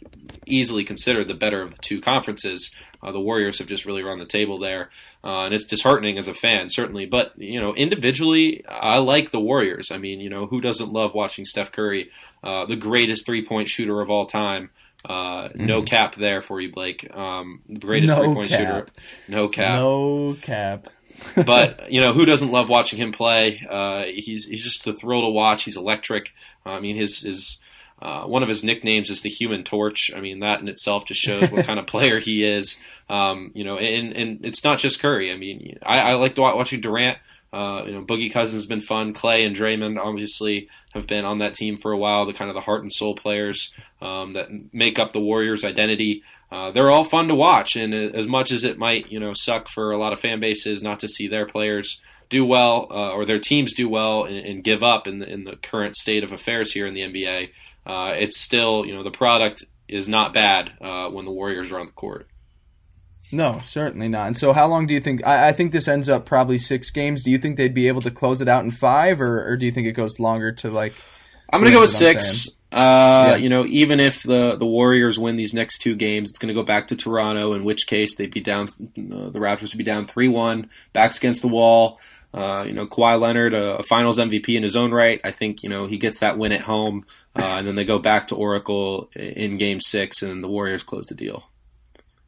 [0.48, 2.74] easily considered the better of the two conferences.
[3.06, 4.90] Uh, the Warriors have just really run the table there,
[5.24, 7.06] uh, and it's disheartening as a fan, certainly.
[7.06, 9.92] But you know, individually, I like the Warriors.
[9.92, 12.10] I mean, you know, who doesn't love watching Steph Curry,
[12.44, 14.72] uh, the greatest three point shooter of all time?
[15.08, 15.66] Uh, mm-hmm.
[15.68, 17.08] No cap there for you, Blake.
[17.16, 18.88] Um, greatest no three point shooter.
[19.28, 19.78] No cap.
[19.78, 20.88] No cap.
[21.46, 23.66] but you know who doesn't love watching him play?
[23.70, 25.64] Uh, he's he's just a thrill to watch.
[25.64, 26.34] He's electric.
[26.66, 27.60] I mean, his his
[28.06, 30.12] uh, one of his nicknames is the Human Torch.
[30.16, 32.78] I mean, that in itself just shows what kind of player he is.
[33.10, 35.34] Um, you know, and and it's not just Curry.
[35.34, 37.18] I mean, I, I like watching Durant.
[37.52, 39.16] Uh, you know, Boogie Cousins has been fun.
[39.16, 42.28] Klay and Draymond obviously have been on that team for a while.
[42.28, 46.22] The kind of the heart and soul players um, that make up the Warriors' identity.
[46.52, 49.68] Uh, they're all fun to watch, and as much as it might, you know, suck
[49.68, 53.26] for a lot of fan bases not to see their players do well uh, or
[53.26, 56.32] their teams do well and, and give up in the, in the current state of
[56.32, 57.50] affairs here in the NBA
[57.86, 61.80] uh, it's still you know the product is not bad uh, when the Warriors are
[61.80, 62.28] on the court.
[63.32, 64.28] No, certainly not.
[64.28, 65.26] And so, how long do you think?
[65.26, 67.24] I, I, think this ends up probably six games.
[67.24, 69.66] Do you think they'd be able to close it out in five, or, or do
[69.66, 70.94] you think it goes longer to like?
[71.52, 72.50] I'm going to go with six.
[72.72, 73.36] Uh, yeah.
[73.36, 76.54] You know, even if the the Warriors win these next two games, it's going to
[76.54, 77.54] go back to Toronto.
[77.54, 78.68] In which case, they'd be down.
[78.70, 82.00] Uh, the Raptors would be down three one, backs against the wall.
[82.36, 85.22] Uh, you know, Kawhi Leonard, a, a, Finals MVP in his own right.
[85.24, 87.98] I think you know he gets that win at home, uh, and then they go
[87.98, 91.50] back to Oracle in Game Six, and the Warriors close the deal.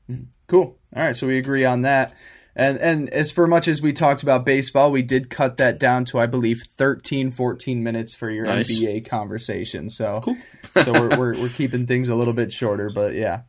[0.10, 0.24] Mm-hmm.
[0.48, 0.78] Cool.
[0.96, 2.16] All right, so we agree on that.
[2.56, 6.06] And and as for much as we talked about baseball, we did cut that down
[6.06, 8.72] to I believe 13 14 minutes for your nice.
[8.72, 9.90] NBA conversation.
[9.90, 10.38] So cool.
[10.84, 13.42] so we're, we're we're keeping things a little bit shorter, but yeah.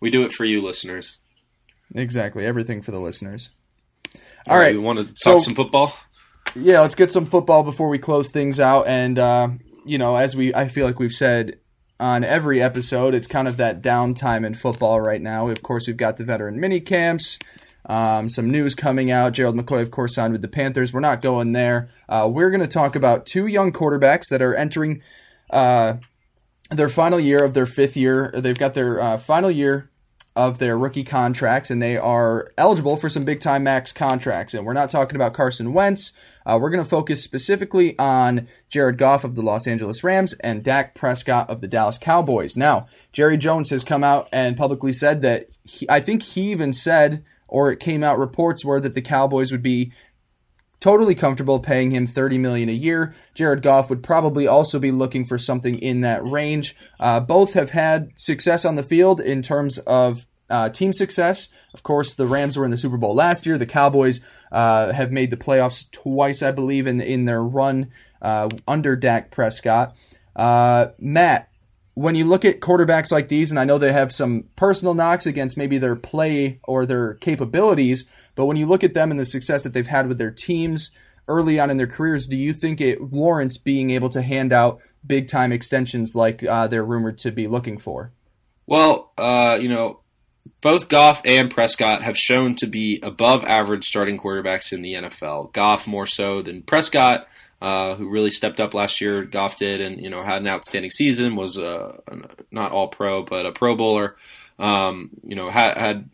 [0.00, 1.18] We do it for you listeners.
[1.94, 2.44] Exactly.
[2.44, 3.50] Everything for the listeners.
[4.46, 4.74] All, All right, right.
[4.74, 5.94] We want to talk so, some football?
[6.54, 9.48] Yeah, let's get some football before we close things out and uh,
[9.84, 11.58] you know, as we I feel like we've said
[12.00, 13.14] on every episode.
[13.14, 15.48] It's kind of that downtime in football right now.
[15.48, 17.38] Of course, we've got the veteran mini camps.
[17.86, 19.32] Um, some news coming out.
[19.32, 20.92] Gerald McCoy, of course, signed with the Panthers.
[20.92, 21.88] We're not going there.
[22.08, 25.02] Uh, we're going to talk about two young quarterbacks that are entering
[25.50, 25.94] uh,
[26.70, 28.32] their final year of their fifth year.
[28.34, 29.89] They've got their uh, final year
[30.36, 34.54] of their rookie contracts, and they are eligible for some big time max contracts.
[34.54, 36.12] And we're not talking about Carson Wentz.
[36.46, 40.62] Uh, we're going to focus specifically on Jared Goff of the Los Angeles Rams and
[40.62, 42.56] Dak Prescott of the Dallas Cowboys.
[42.56, 46.72] Now, Jerry Jones has come out and publicly said that he, I think he even
[46.72, 49.92] said, or it came out reports were that the Cowboys would be
[50.80, 53.14] totally comfortable paying him 30 million a year.
[53.34, 56.74] Jared Goff would probably also be looking for something in that range.
[56.98, 61.48] Uh, both have had success on the field in terms of uh, team success.
[61.72, 63.56] Of course, the Rams were in the Super Bowl last year.
[63.56, 64.20] The Cowboys
[64.50, 69.30] uh, have made the playoffs twice, I believe, in in their run uh, under Dak
[69.30, 69.94] Prescott.
[70.34, 71.49] Uh, Matt,
[72.00, 75.26] when you look at quarterbacks like these, and I know they have some personal knocks
[75.26, 79.26] against maybe their play or their capabilities, but when you look at them and the
[79.26, 80.92] success that they've had with their teams
[81.28, 84.80] early on in their careers, do you think it warrants being able to hand out
[85.06, 88.12] big time extensions like uh, they're rumored to be looking for?
[88.66, 90.00] Well, uh, you know,
[90.62, 95.52] both Goff and Prescott have shown to be above average starting quarterbacks in the NFL.
[95.52, 97.28] Goff more so than Prescott,
[97.60, 99.24] uh, who really stepped up last year.
[99.24, 101.36] Goff did, and you know had an outstanding season.
[101.36, 102.00] Was a,
[102.50, 104.16] not all pro, but a Pro Bowler.
[104.58, 106.10] Um, you know had, had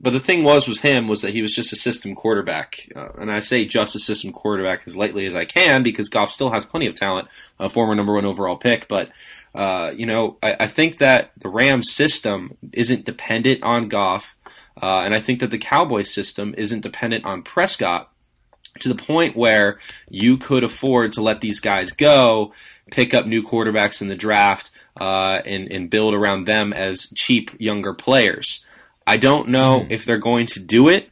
[0.00, 3.08] but the thing was was him was that he was just a system quarterback, uh,
[3.18, 6.52] and I say just a system quarterback as lightly as I can because Goff still
[6.52, 7.28] has plenty of talent,
[7.58, 8.86] a former number one overall pick.
[8.88, 9.10] But
[9.54, 14.36] uh, you know, I, I, think that the Rams system isn't dependent on Goff,
[14.80, 18.10] uh, and I think that the Cowboys system isn't dependent on Prescott
[18.80, 22.52] to the point where you could afford to let these guys go,
[22.90, 24.70] pick up new quarterbacks in the draft,
[25.00, 28.64] uh, and, and build around them as cheap younger players.
[29.06, 29.92] I don't know mm-hmm.
[29.92, 31.10] if they're going to do it,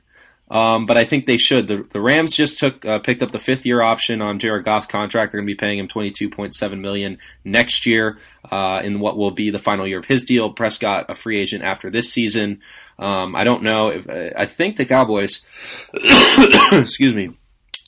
[0.50, 1.66] um, but I think they should.
[1.66, 4.86] The, the Rams just took uh, picked up the fifth year option on Jared Goff's
[4.86, 5.32] contract.
[5.32, 8.18] They're going to be paying him twenty two point seven million next year
[8.50, 10.52] uh, in what will be the final year of his deal.
[10.52, 12.60] Prescott, a free agent after this season.
[12.98, 15.42] Um, I don't know if I think the Cowboys.
[16.72, 17.30] excuse me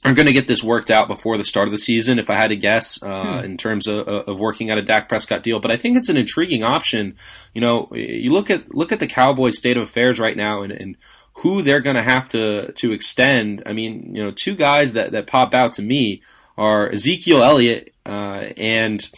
[0.05, 2.35] are going to get this worked out before the start of the season, if I
[2.35, 3.45] had to guess, uh, hmm.
[3.45, 5.59] in terms of, of, working out a Dak Prescott deal.
[5.59, 7.17] But I think it's an intriguing option.
[7.53, 10.73] You know, you look at look at the Cowboys' state of affairs right now, and,
[10.73, 10.97] and
[11.35, 13.65] who they're going to have to to extend.
[13.67, 16.23] I mean, you know, two guys that that pop out to me
[16.57, 19.09] are Ezekiel Elliott uh, and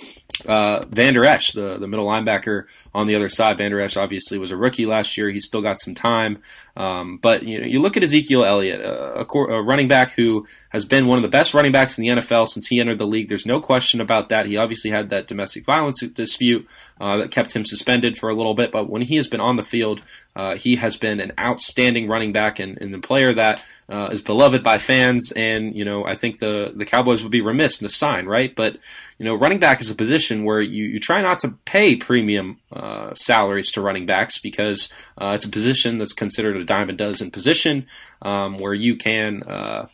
[0.46, 2.64] uh, Vander Esch, the, the middle linebacker
[2.94, 3.58] on the other side.
[3.58, 5.30] Vander Esch obviously was a rookie last year.
[5.30, 6.42] He's still got some time.
[6.76, 10.84] Um, but you know, you look at Ezekiel Elliott, a, a, running back who has
[10.84, 13.28] been one of the best running backs in the NFL since he entered the league.
[13.28, 14.46] There's no question about that.
[14.46, 16.66] He obviously had that domestic violence dispute
[17.00, 18.70] uh, that kept him suspended for a little bit.
[18.70, 20.02] But when he has been on the field,
[20.36, 24.20] uh, he has been an outstanding running back and, and a player that uh, is
[24.20, 25.32] beloved by fans.
[25.32, 28.76] And you know, I think the the Cowboys would be remiss to sign right, but
[29.18, 32.58] you know, running back is a position where you, you try not to pay premium
[32.72, 37.30] uh, salaries to running backs because uh, it's a position that's considered a dime dozen
[37.30, 37.86] position
[38.22, 39.88] um, where you can, uh,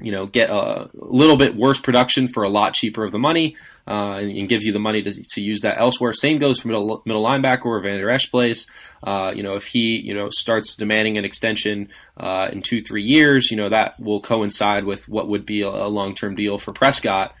[0.00, 3.56] you know, get a little bit worse production for a lot cheaper of the money
[3.90, 6.12] uh, and, and, give you the money to, to use that elsewhere.
[6.12, 8.70] Same goes for middle, middle linebacker or Vander Esch plays.
[9.02, 13.02] Uh, you know, if he, you know, starts demanding an extension uh, in two, three
[13.02, 16.72] years, you know, that will coincide with what would be a, a long-term deal for
[16.72, 17.34] Prescott.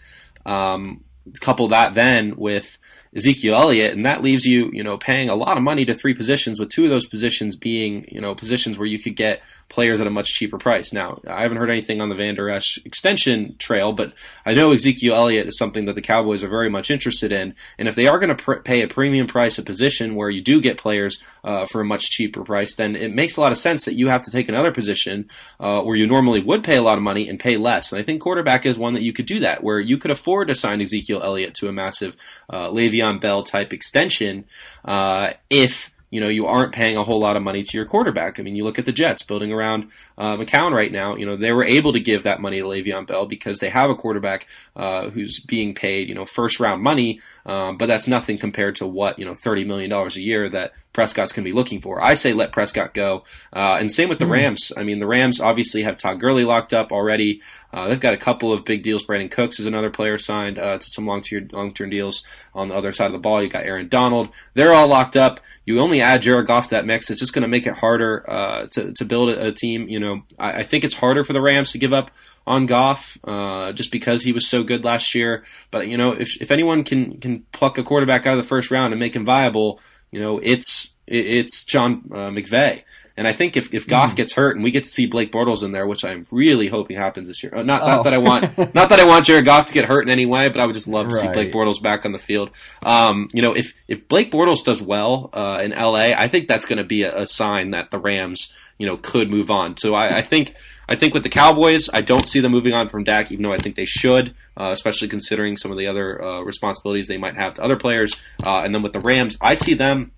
[0.44, 1.04] Um,
[1.40, 2.78] couple that then with
[3.14, 6.14] Ezekiel Elliott, and that leaves you, you know, paying a lot of money to three
[6.14, 9.40] positions, with two of those positions being, you know, positions where you could get
[9.70, 10.92] players at a much cheaper price.
[10.92, 14.12] Now, I haven't heard anything on the Vander Esch extension trail, but
[14.44, 17.54] I know Ezekiel Elliott is something that the Cowboys are very much interested in.
[17.78, 20.42] And if they are going to pr- pay a premium price a position where you
[20.42, 23.58] do get players uh, for a much cheaper price, then it makes a lot of
[23.58, 26.82] sense that you have to take another position uh, where you normally would pay a
[26.82, 27.92] lot of money and pay less.
[27.92, 30.48] And I think quarterback is one that you could do that, where you could afford
[30.48, 32.16] to sign Ezekiel Elliott to a massive
[32.48, 34.44] uh, Le'Veon Bell type extension
[34.84, 38.38] uh, if you know, you aren't paying a whole lot of money to your quarterback.
[38.38, 41.16] I mean, you look at the Jets building around uh, McCown right now.
[41.16, 43.90] You know, they were able to give that money to Le'Veon Bell because they have
[43.90, 47.20] a quarterback uh, who's being paid, you know, first round money.
[47.46, 50.72] Um, but that's nothing compared to what you know, thirty million dollars a year that
[50.92, 52.04] Prescott's going to be looking for.
[52.04, 54.32] I say let Prescott go, uh, and same with the mm.
[54.32, 54.72] Rams.
[54.76, 57.40] I mean, the Rams obviously have Todd Gurley locked up already.
[57.72, 59.04] Uh, they've got a couple of big deals.
[59.04, 62.92] Brandin Cooks is another player signed uh, to some long-term long-term deals on the other
[62.92, 63.42] side of the ball.
[63.42, 64.30] You got Aaron Donald.
[64.54, 65.40] They're all locked up.
[65.64, 67.10] You only add Jared Goff to that mix.
[67.10, 69.88] It's just going to make it harder uh, to to build a, a team.
[69.88, 72.10] You know, I, I, think it's harder for the Rams to give up
[72.46, 75.44] on Goff uh, just because he was so good last year.
[75.70, 78.70] But you know, if if anyone can can pluck a quarterback out of the first
[78.70, 82.82] round and make him viable, you know, it's it's John uh, McVay.
[83.20, 84.16] And I think if, if Goff mm.
[84.16, 86.96] gets hurt and we get to see Blake Bortles in there, which I'm really hoping
[86.96, 87.52] happens this year.
[87.54, 88.02] Uh, not, oh.
[88.02, 90.48] that I want not that I want Jared Goff to get hurt in any way,
[90.48, 91.26] but I would just love to right.
[91.26, 92.48] see Blake Bortles back on the field.
[92.82, 96.64] Um, you know, if if Blake Bortles does well uh, in LA, I think that's
[96.64, 99.76] going to be a, a, sign that the Rams, you know, could move on.
[99.76, 100.54] So I, I, think
[100.88, 103.52] I think with the Cowboys, I don't see them moving on from Dak, even though
[103.52, 107.36] I think they should, uh, especially considering some of the other uh, responsibilities they might
[107.36, 108.16] have to other players.
[108.42, 110.12] Uh, and then with the Rams, I see them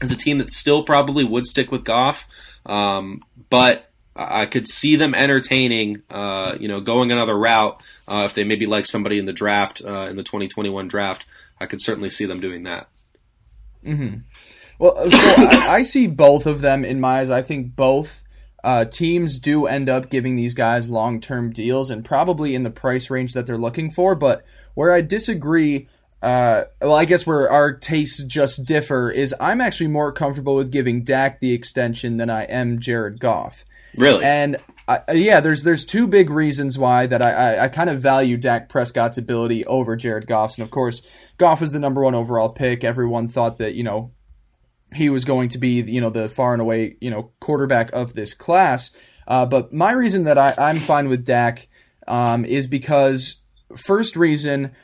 [0.00, 2.26] as a team that still probably would stick with Goff.
[2.68, 8.34] Um, but I could see them entertaining, uh, you know, going another route uh, if
[8.34, 11.24] they maybe like somebody in the draft uh, in the 2021 draft.
[11.60, 12.88] I could certainly see them doing that.
[13.84, 14.18] Mm-hmm.
[14.78, 17.30] Well, uh, so I, I, see both of them in my eyes.
[17.30, 18.22] I think both
[18.64, 22.70] uh, teams do end up giving these guys long term deals and probably in the
[22.70, 24.14] price range that they're looking for.
[24.14, 24.44] But
[24.74, 25.88] where I disagree
[26.22, 30.72] uh, well, I guess where our tastes just differ is I'm actually more comfortable with
[30.72, 33.64] giving Dak the extension than I am Jared Goff.
[33.96, 34.24] Really?
[34.24, 34.58] And
[34.88, 38.36] I, yeah, there's there's two big reasons why that I, I, I, kind of value
[38.36, 41.02] Dak Prescott's ability over Jared Goff's, and of course,
[41.36, 42.84] Goff was the number one overall pick.
[42.84, 44.12] Everyone thought that you know
[44.94, 48.14] he was going to be you know the far and away you know quarterback of
[48.14, 48.90] this class.
[49.26, 51.68] Uh, but my reason that I, I'm fine with Dak
[52.06, 53.42] um, is because
[53.76, 54.74] first reason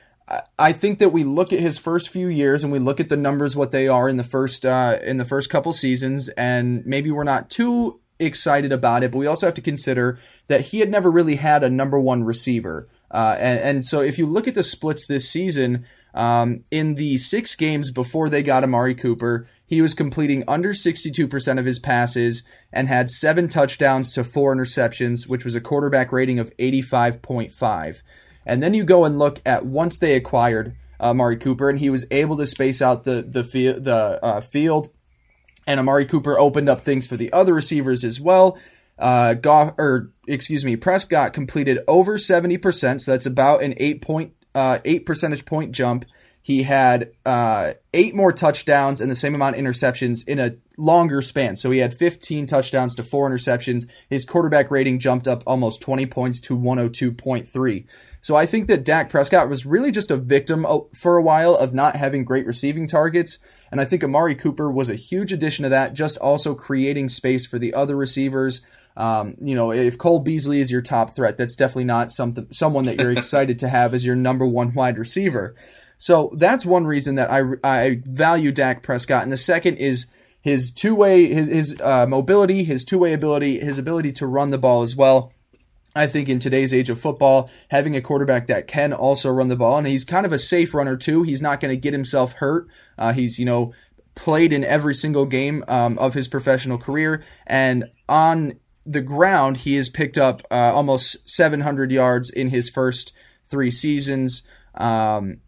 [0.59, 3.17] I think that we look at his first few years and we look at the
[3.17, 7.11] numbers what they are in the first uh, in the first couple seasons and maybe
[7.11, 10.91] we're not too excited about it but we also have to consider that he had
[10.91, 12.89] never really had a number one receiver.
[13.11, 17.19] Uh, and, and so if you look at the splits this season um, in the
[17.19, 22.45] six games before they got Amari Cooper he was completing under 62% of his passes
[22.73, 28.01] and had seven touchdowns to four interceptions which was a quarterback rating of 85.5
[28.47, 31.91] and then you go and look at once they acquired uh, Amari Cooper, and he
[31.91, 34.91] was able to space out the the, the uh, field,
[35.67, 38.59] and Amari Cooper opened up things for the other receivers as well.
[38.99, 44.03] Uh, Goff, or excuse me, Prescott completed over seventy percent, so that's about an eight
[44.03, 46.05] point uh, eight percentage point jump.
[46.45, 51.23] He had uh, eight more touchdowns and the same amount of interceptions in a longer
[51.23, 51.57] span.
[51.57, 53.89] So he had 15 touchdowns to four interceptions.
[54.11, 57.87] His quarterback rating jumped up almost 20 points to 102.3.
[58.21, 61.73] So I think that Dak Prescott was really just a victim for a while of
[61.73, 63.39] not having great receiving targets.
[63.73, 67.47] And I think Amari Cooper was a huge addition to that, just also creating space
[67.47, 68.61] for the other receivers.
[68.99, 72.85] Um, you know, if Cole Beasley is your top threat, that's definitely not something someone
[72.85, 75.55] that you're excited to have as your number one wide receiver.
[76.05, 79.23] So that's one reason that I, I value Dak Prescott.
[79.23, 80.05] And the second is
[80.43, 84.51] his two way, his, his uh, mobility, his two way ability, his ability to run
[84.51, 85.33] the ball as well.
[85.97, 89.57] I think in today's age of football, having a quarterback that can also run the
[89.57, 91.23] ball, and he's kind of a safe runner too.
[91.23, 92.69] He's not going to get himself hurt.
[92.99, 93.73] Uh, he's, you know,
[94.15, 99.77] played in every single game um, of his professional career, and on the ground, he
[99.77, 103.15] has picked up uh, almost 700 yards in his first
[103.49, 104.43] three seasons.
[104.75, 105.41] Um,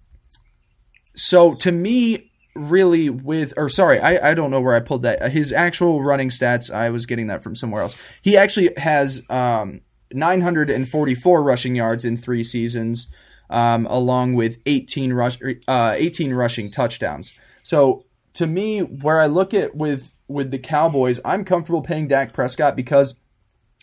[1.16, 5.30] so to me, really with or sorry I, I don't know where i pulled that
[5.30, 9.82] his actual running stats i was getting that from somewhere else he actually has um,
[10.12, 13.08] 944 rushing yards in three seasons,
[13.50, 15.38] um, along with 18 rush,
[15.68, 17.32] uh, 18 rushing touchdowns.
[17.62, 18.04] So
[18.34, 22.74] to me, where I look at with with the Cowboys, I'm comfortable paying Dak Prescott
[22.74, 23.14] because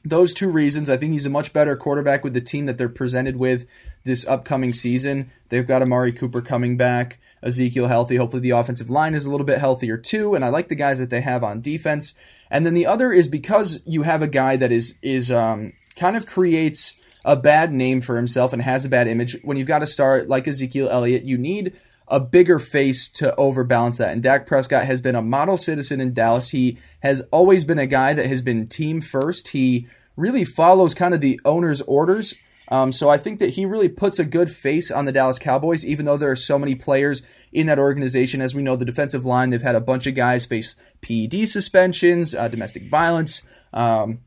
[0.04, 2.90] those two reasons, I think he's a much better quarterback with the team that they're
[2.90, 3.66] presented with
[4.04, 5.32] this upcoming season.
[5.50, 8.18] They've got Amari Cooper coming back, Ezekiel healthy.
[8.18, 10.36] Hopefully, the offensive line is a little bit healthier too.
[10.36, 12.14] And I like the guys that they have on defense.
[12.52, 16.18] And then the other is because you have a guy that is is um, kind
[16.18, 16.96] of creates
[17.26, 19.38] a bad name for himself and has a bad image.
[19.44, 21.74] When you've got to start like Ezekiel Elliott, you need
[22.14, 24.10] a bigger face to overbalance that.
[24.10, 26.52] And Dak Prescott has been a model citizen in Dallas.
[26.52, 29.48] He has always been a guy that has been team first.
[29.48, 32.36] He really follows kind of the owner's orders.
[32.68, 35.84] Um, so I think that he really puts a good face on the Dallas Cowboys,
[35.84, 38.42] even though there are so many players in that organization.
[38.42, 42.36] As we know, the defensive line, they've had a bunch of guys face PED suspensions,
[42.36, 43.42] uh, domestic violence.
[43.74, 44.20] Um,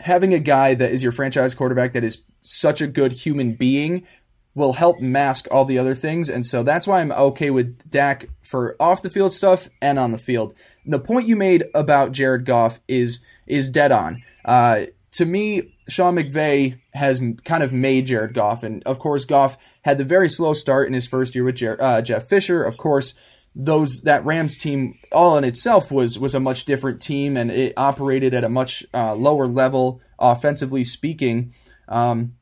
[0.00, 4.06] having a guy that is your franchise quarterback that is such a good human being
[4.54, 6.30] will help mask all the other things.
[6.30, 10.12] And so that's why I'm okay with Dak for off the field stuff and on
[10.12, 10.54] the field.
[10.86, 14.22] The point you made about Jared Goff is is dead on.
[14.44, 19.56] Uh, to me, Sean McVay has kind of made Jared Goff, and of course, Goff
[19.82, 22.62] had the very slow start in his first year with Jer- uh, Jeff Fisher.
[22.64, 23.14] Of course,
[23.54, 27.74] those that Rams team all in itself was was a much different team, and it
[27.76, 31.54] operated at a much uh, lower level offensively speaking.
[31.88, 32.34] Um,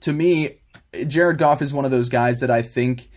[0.00, 0.61] to me,
[1.06, 3.08] Jared Goff is one of those guys that I think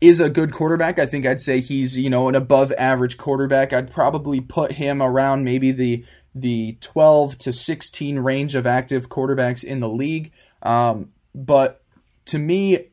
[0.00, 0.98] is a good quarterback.
[0.98, 3.72] I think I'd say he's, you know, an above average quarterback.
[3.72, 6.04] I'd probably put him around maybe the
[6.34, 10.32] the 12 to 16 range of active quarterbacks in the league.
[10.62, 11.82] Um, but
[12.26, 12.86] to me,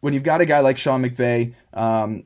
[0.00, 2.24] when you've got a guy like Sean McVay, um,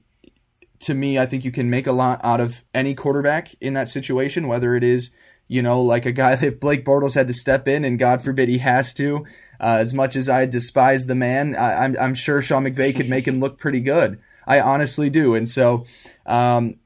[0.80, 3.88] to me, I think you can make a lot out of any quarterback in that
[3.88, 5.10] situation, whether it is,
[5.48, 8.48] you know, like a guy if Blake Bortles had to step in and God forbid
[8.48, 9.26] he has to,
[9.60, 12.94] uh, as much as I despise the man, I, am I'm, I'm sure Sean McVay
[12.94, 14.20] could make him look pretty good.
[14.46, 15.34] I honestly do.
[15.34, 15.84] And so,
[16.26, 16.76] um,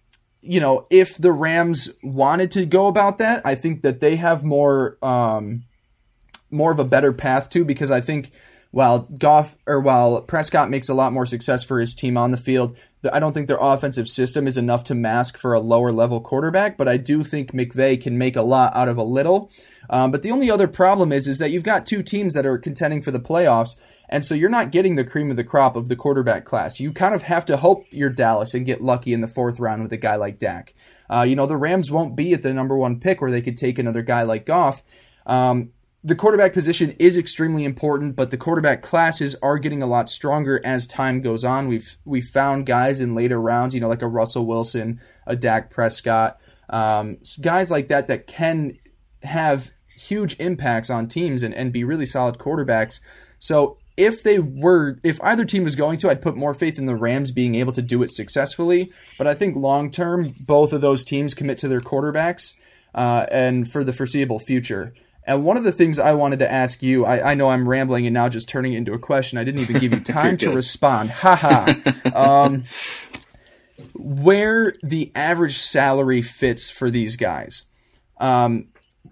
[0.40, 4.42] you know, if the Rams wanted to go about that, I think that they have
[4.42, 5.64] more um,
[6.50, 8.32] more of a better path to because I think
[8.72, 12.36] while Goff or while Prescott makes a lot more success for his team on the
[12.36, 12.76] field,
[13.10, 16.76] I don't think their offensive system is enough to mask for a lower level quarterback.
[16.76, 19.50] But I do think McVay can make a lot out of a little.
[19.90, 22.58] Um, but the only other problem is is that you've got two teams that are
[22.58, 23.76] contending for the playoffs,
[24.08, 26.78] and so you're not getting the cream of the crop of the quarterback class.
[26.80, 29.82] You kind of have to hope you're Dallas and get lucky in the fourth round
[29.82, 30.74] with a guy like Dak.
[31.10, 33.56] Uh, you know the Rams won't be at the number one pick where they could
[33.56, 34.82] take another guy like Goff.
[35.26, 35.72] Um,
[36.04, 40.60] the quarterback position is extremely important, but the quarterback classes are getting a lot stronger
[40.64, 41.68] as time goes on.
[41.68, 45.70] We've we found guys in later rounds, you know, like a Russell Wilson, a Dak
[45.70, 46.40] Prescott,
[46.70, 48.78] um, guys like that that can
[49.22, 52.98] have huge impacts on teams and, and be really solid quarterbacks.
[53.38, 56.86] So if they were, if either team was going to, I'd put more faith in
[56.86, 58.90] the Rams being able to do it successfully.
[59.18, 62.54] But I think long term, both of those teams commit to their quarterbacks
[62.94, 64.94] uh, and for the foreseeable future.
[65.24, 68.06] And one of the things I wanted to ask you, I, I, know I'm rambling
[68.06, 69.38] and now just turning it into a question.
[69.38, 71.10] I didn't even give you time to respond.
[71.10, 71.74] Haha.
[72.14, 72.64] um,
[73.94, 77.64] where the average salary fits for these guys.
[78.18, 78.68] Um,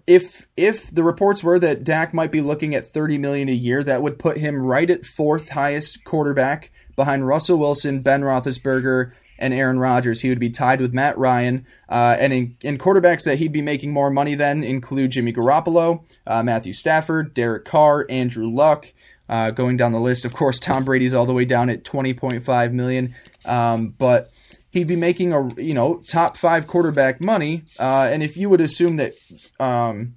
[0.07, 3.83] if if the reports were that Dak might be looking at 30 million a year,
[3.83, 9.11] that would put him right at fourth highest quarterback behind Russell Wilson, Ben Roethlisberger,
[9.41, 10.21] and Aaron Rodgers.
[10.21, 11.65] He would be tied with Matt Ryan.
[11.89, 16.05] Uh, and in, in, quarterbacks that he'd be making more money than include Jimmy Garoppolo,
[16.27, 18.93] uh, Matthew Stafford, Derek Carr, Andrew Luck.
[19.27, 22.73] Uh, going down the list, of course, Tom Brady's all the way down at 20.5
[22.73, 23.15] million.
[23.45, 24.29] Um, but
[24.71, 27.63] he'd be making a you know top five quarterback money.
[27.79, 29.13] Uh, and if you would assume that
[29.59, 30.15] um,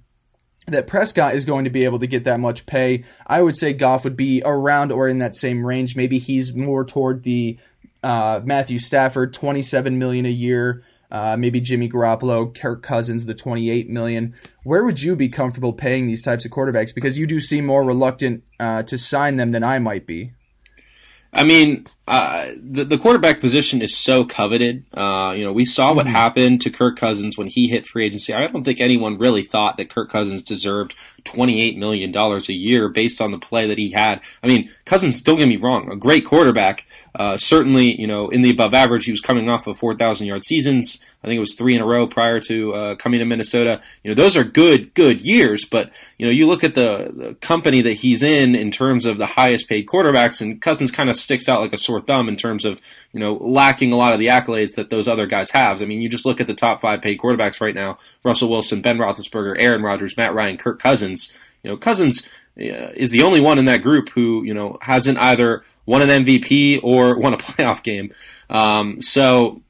[0.67, 3.73] that Prescott is going to be able to get that much pay, I would say
[3.73, 5.95] Goff would be around or in that same range.
[5.95, 7.57] Maybe he's more toward the
[8.05, 10.83] uh, Matthew Stafford, 27 million a year.
[11.11, 14.35] Uh, maybe Jimmy Garoppolo, Kirk Cousins, the 28 million.
[14.63, 16.93] Where would you be comfortable paying these types of quarterbacks?
[16.93, 20.33] Because you do seem more reluctant uh, to sign them than I might be.
[21.33, 24.85] I mean, uh, the, the quarterback position is so coveted.
[24.93, 26.15] Uh, you know, we saw what mm-hmm.
[26.15, 28.33] happened to Kirk Cousins when he hit free agency.
[28.33, 30.93] I don't think anyone really thought that Kirk Cousins deserved
[31.25, 34.21] $28 million a year based on the play that he had.
[34.43, 36.85] I mean, Cousins, don't get me wrong, a great quarterback.
[37.15, 40.43] Uh, certainly, you know, in the above average, he was coming off of 4,000 yard
[40.43, 40.99] seasons.
[41.25, 43.81] I think it was three in a row prior to uh, coming to Minnesota.
[44.03, 45.65] You know, those are good, good years.
[45.65, 49.17] But you know, you look at the, the company that he's in in terms of
[49.17, 52.35] the highest paid quarterbacks, and Cousins kind of sticks out like a sore thumb in
[52.35, 52.81] terms of
[53.11, 55.81] you know lacking a lot of the accolades that those other guys have.
[55.81, 58.81] I mean, you just look at the top five paid quarterbacks right now: Russell Wilson,
[58.81, 61.33] Ben Roethlisberger, Aaron Rodgers, Matt Ryan, Kirk Cousins.
[61.63, 62.27] You know, Cousins
[62.57, 66.25] uh, is the only one in that group who you know hasn't either won an
[66.25, 68.13] MVP or won a playoff game.
[68.49, 69.61] Um, so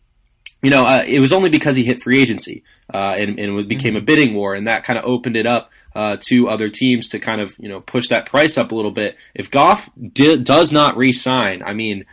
[0.62, 3.68] you know, uh, it was only because he hit free agency uh, and, and it
[3.68, 4.06] became a mm-hmm.
[4.06, 7.42] bidding war, and that kind of opened it up uh, to other teams to kind
[7.42, 9.18] of you know push that price up a little bit.
[9.34, 12.06] If Goff di- does not re-sign, I mean,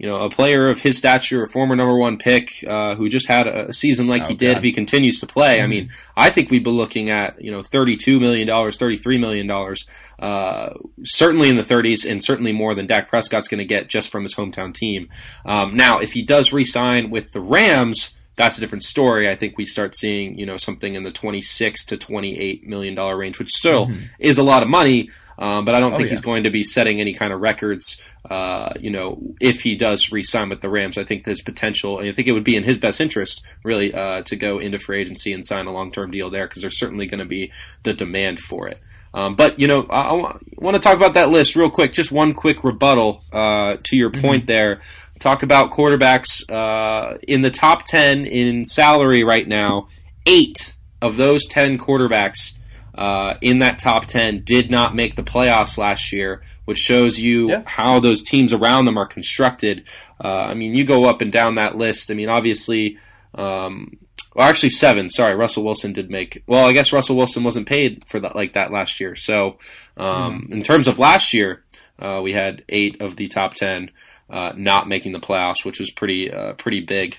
[0.00, 3.26] you know, a player of his stature, a former number one pick, uh, who just
[3.26, 5.64] had a, season like he did, if he continues to play, mm-hmm.
[5.64, 9.46] I mean, I think we'd be looking at you know thirty-two million dollars, thirty-three million
[9.46, 9.86] dollars,
[10.18, 10.70] uh,
[11.02, 14.22] certainly in the thirties, and certainly more than Dak Prescott's going to get just from
[14.22, 15.10] his hometown team.
[15.44, 18.14] Um, now, if he does re-sign with the Rams.
[18.40, 19.28] That's a different story.
[19.28, 23.14] I think we start seeing, you know, something in the twenty-six to twenty-eight million dollar
[23.14, 24.04] range, which still mm-hmm.
[24.18, 25.10] is a lot of money.
[25.38, 26.12] Um, but I don't oh, think yeah.
[26.12, 28.02] he's going to be setting any kind of records.
[28.28, 32.08] Uh, you know, if he does re-sign with the Rams, I think there's potential, and
[32.08, 35.00] I think it would be in his best interest, really, uh, to go into free
[35.00, 38.40] agency and sign a long-term deal there because there's certainly going to be the demand
[38.40, 38.80] for it.
[39.12, 40.12] Um, but you know, I, I,
[40.58, 41.92] want to talk about that list real quick.
[41.92, 44.20] Just one quick rebuttal uh, to your mm-hmm.
[44.20, 44.80] point there.
[45.20, 49.88] Talk about quarterbacks uh, in the top ten in salary right now.
[50.26, 52.58] Eight of those ten quarterbacks
[52.94, 57.48] uh, in that top 10 did not make the playoffs last year, which shows you
[57.48, 57.62] yeah.
[57.64, 59.84] how those teams around them are constructed.
[60.22, 62.10] Uh, I mean, you go up and down that list.
[62.10, 62.98] I mean, obviously,
[63.34, 63.96] um,
[64.34, 65.08] well, actually seven.
[65.08, 66.42] Sorry, Russell Wilson did make.
[66.46, 69.16] Well, I guess Russell Wilson wasn't paid for that like that last year.
[69.16, 69.58] So,
[69.96, 70.52] um, mm.
[70.52, 71.64] in terms of last year,
[71.98, 73.90] uh, we had eight of the top ten
[74.30, 77.18] uh, not making the playoffs, which was pretty uh, pretty big.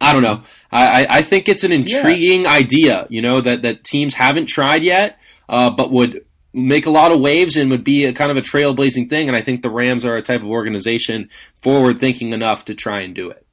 [0.00, 0.42] I don't know.
[0.70, 2.50] I, I think it's an intriguing yeah.
[2.50, 5.18] idea, you know, that, that teams haven't tried yet,
[5.48, 8.42] uh, but would make a lot of waves and would be a kind of a
[8.42, 9.28] trailblazing thing.
[9.28, 11.30] And I think the Rams are a type of organization
[11.62, 13.46] forward thinking enough to try and do it.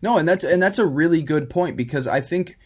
[0.00, 2.56] No, and that's and that's a really good point because I think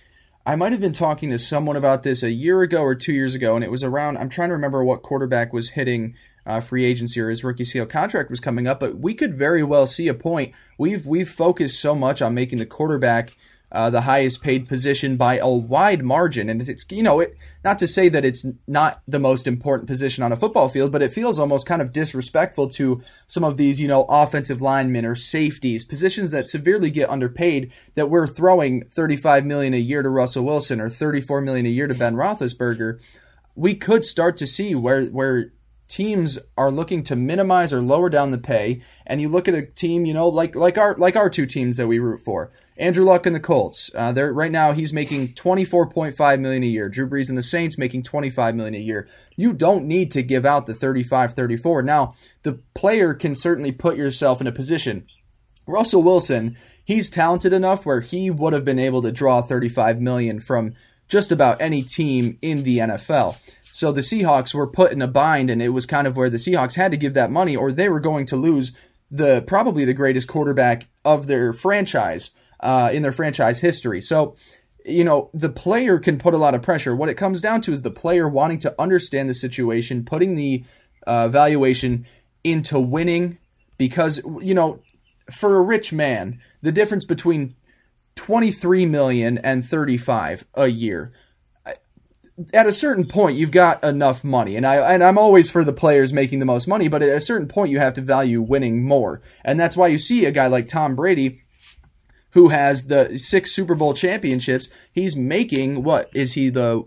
[0.45, 3.35] I might have been talking to someone about this a year ago or two years
[3.35, 4.19] ago, and it was around.
[4.19, 6.15] I'm trying to remember what quarterback was hitting
[6.47, 9.63] uh, free agency or his rookie scale contract was coming up, but we could very
[9.63, 10.53] well see a point.
[10.79, 13.33] We've we've focused so much on making the quarterback
[13.73, 17.35] uh, the highest paid position by a wide margin, and it's you know it,
[17.65, 21.01] not to say that it's not the most important position on a football field, but
[21.03, 25.15] it feels almost kind of disrespectful to some of these you know offensive linemen or
[25.15, 27.73] safeties, positions that severely get underpaid.
[27.95, 31.87] That we're throwing 35 million a year to Russell Wilson or 34 million a year
[31.87, 33.01] to Ben Roethlisberger.
[33.55, 35.53] We could start to see where where
[35.93, 39.61] teams are looking to minimize or lower down the pay and you look at a
[39.61, 43.05] team you know like like our like our two teams that we root for andrew
[43.05, 43.91] luck and the colts.
[43.95, 46.89] Uh, they're right now he's making 24.5 million a year.
[46.89, 49.07] Drew brees and the saints making 25 million a year.
[49.37, 53.99] You don't need to give out the 35 34 now the player can certainly put
[53.99, 55.07] yourself in a position.
[55.67, 60.41] Russell wilson he's talented enough where he would have been able to draw 35 million
[60.41, 60.73] from
[61.07, 63.37] just about any team in the nfl
[63.73, 66.37] so the Seahawks were put in a bind, and it was kind of where the
[66.37, 68.73] Seahawks had to give that money, or they were going to lose
[69.11, 74.01] the probably the greatest quarterback of their franchise uh, in their franchise history.
[74.01, 74.37] So
[74.85, 76.95] you know, the player can put a lot of pressure.
[76.95, 80.65] What it comes down to is the player wanting to understand the situation, putting the
[81.07, 82.07] uh, valuation
[82.45, 83.39] into winning,
[83.79, 84.81] because, you know,
[85.31, 87.55] for a rich man, the difference between
[88.17, 91.13] 23 million and 35 a year
[92.53, 94.57] at a certain point you've got enough money.
[94.57, 97.21] And I and I'm always for the players making the most money but at a
[97.21, 99.21] certain point you have to value winning more.
[99.45, 101.43] And that's why you see a guy like Tom Brady
[102.31, 106.85] who has the six Super Bowl championships he's making what is he the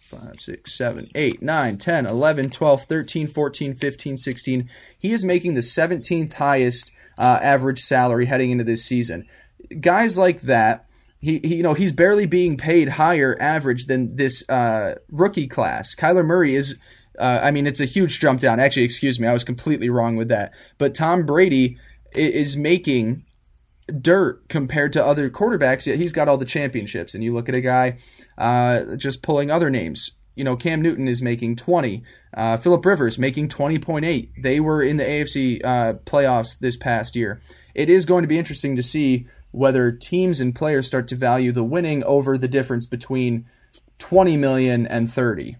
[0.00, 5.54] 5 6 7 8 9 10 11 12 13 14 15 16 he is making
[5.54, 9.26] the 17th highest uh, average salary heading into this season.
[9.80, 10.87] Guys like that
[11.20, 15.94] he, you know he's barely being paid higher average than this uh, rookie class.
[15.94, 16.78] Kyler Murray is
[17.18, 18.60] uh, I mean it's a huge jump down.
[18.60, 20.52] Actually, excuse me, I was completely wrong with that.
[20.78, 21.78] But Tom Brady
[22.12, 23.24] is making
[24.00, 25.86] dirt compared to other quarterbacks.
[25.86, 27.14] Yet he's got all the championships.
[27.14, 27.98] And you look at a guy
[28.36, 30.12] uh, just pulling other names.
[30.34, 32.04] You know, Cam Newton is making 20.
[32.34, 34.30] Uh, Philip Rivers making 20.8.
[34.40, 37.40] They were in the AFC uh, playoffs this past year.
[37.74, 41.52] It is going to be interesting to see whether teams and players start to value
[41.52, 43.46] the winning over the difference between
[43.98, 45.56] 20 million and 30.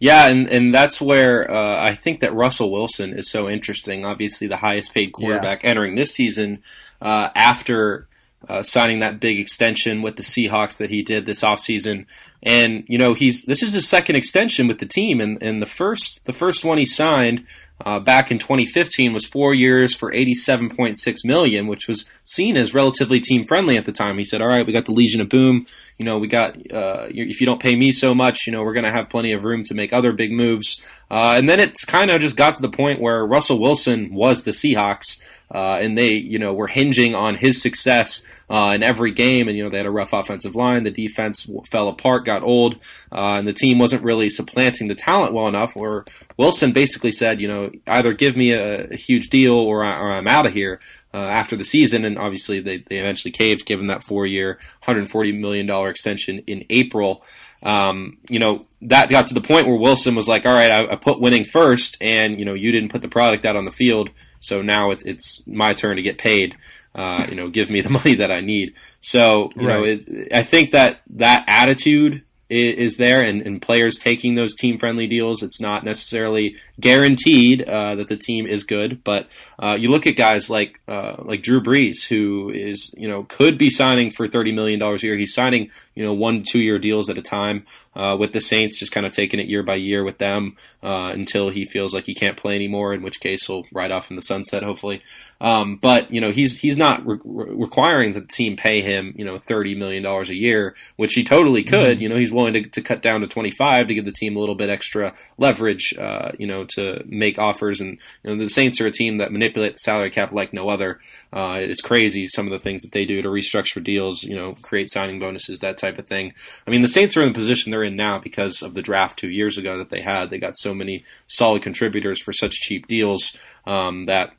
[0.00, 4.04] Yeah, and, and that's where uh, I think that Russell Wilson is so interesting.
[4.04, 5.70] Obviously, the highest paid quarterback yeah.
[5.70, 6.62] entering this season
[7.02, 8.06] uh, after
[8.48, 12.06] uh, signing that big extension with the Seahawks that he did this offseason.
[12.42, 15.66] And you know, he's this is his second extension with the team, and, and the
[15.66, 17.44] first the first one he signed
[17.84, 23.20] uh, back in 2015 was four years for 87.6 million, which was seen as relatively
[23.20, 24.18] team friendly at the time.
[24.18, 25.66] He said, "All right, we got the Legion of Boom.
[25.96, 28.72] You know, we got uh, if you don't pay me so much, you know, we're
[28.72, 31.84] going to have plenty of room to make other big moves." Uh, and then it's
[31.84, 35.20] kind of just got to the point where Russell Wilson was the Seahawks.
[35.54, 39.48] Uh, and they you know were hinging on his success uh, in every game.
[39.48, 40.84] And you know they had a rough offensive line.
[40.84, 42.76] The defense fell apart, got old,
[43.12, 45.74] uh, and the team wasn't really supplanting the talent well enough.
[45.76, 46.04] Where
[46.36, 50.12] Wilson basically said, you know, either give me a, a huge deal or, I, or
[50.12, 50.80] I'm out of here.
[51.14, 55.40] Uh, after the season, and obviously they, they eventually caved, given that four year, $140
[55.40, 57.24] million extension in April.
[57.62, 60.92] Um, you know, that got to the point where Wilson was like, all right, I,
[60.92, 63.72] I, put winning first, and, you know, you didn't put the product out on the
[63.72, 66.56] field, so now it's, it's my turn to get paid.
[66.94, 68.74] Uh, you know, give me the money that I need.
[69.00, 69.74] So, you right.
[69.74, 74.78] know, it, I think that that attitude is there and, and players taking those team
[74.78, 75.42] friendly deals.
[75.42, 80.16] It's not necessarily guaranteed uh, that the team is good, but uh, you look at
[80.16, 84.52] guys like uh, like Drew Brees, who is you know could be signing for thirty
[84.52, 85.16] million dollars a year.
[85.16, 88.78] He's signing you know one two year deals at a time uh, with the Saints,
[88.78, 92.06] just kind of taking it year by year with them uh, until he feels like
[92.06, 92.94] he can't play anymore.
[92.94, 95.02] In which case, he'll ride off in the sunset, hopefully.
[95.40, 99.38] Um, but you know he's he's not re- requiring the team pay him you know
[99.38, 101.94] thirty million dollars a year, which he totally could.
[101.94, 102.02] Mm-hmm.
[102.02, 104.36] You know he's willing to, to cut down to twenty five to give the team
[104.36, 105.94] a little bit extra leverage.
[105.96, 109.30] Uh, you know to make offers, and you know the Saints are a team that
[109.30, 110.98] manipulate the salary cap like no other.
[111.32, 114.24] Uh, it's crazy some of the things that they do to restructure deals.
[114.24, 116.32] You know create signing bonuses, that type of thing.
[116.66, 119.20] I mean the Saints are in the position they're in now because of the draft
[119.20, 120.30] two years ago that they had.
[120.30, 123.36] They got so many solid contributors for such cheap deals
[123.66, 124.32] um, that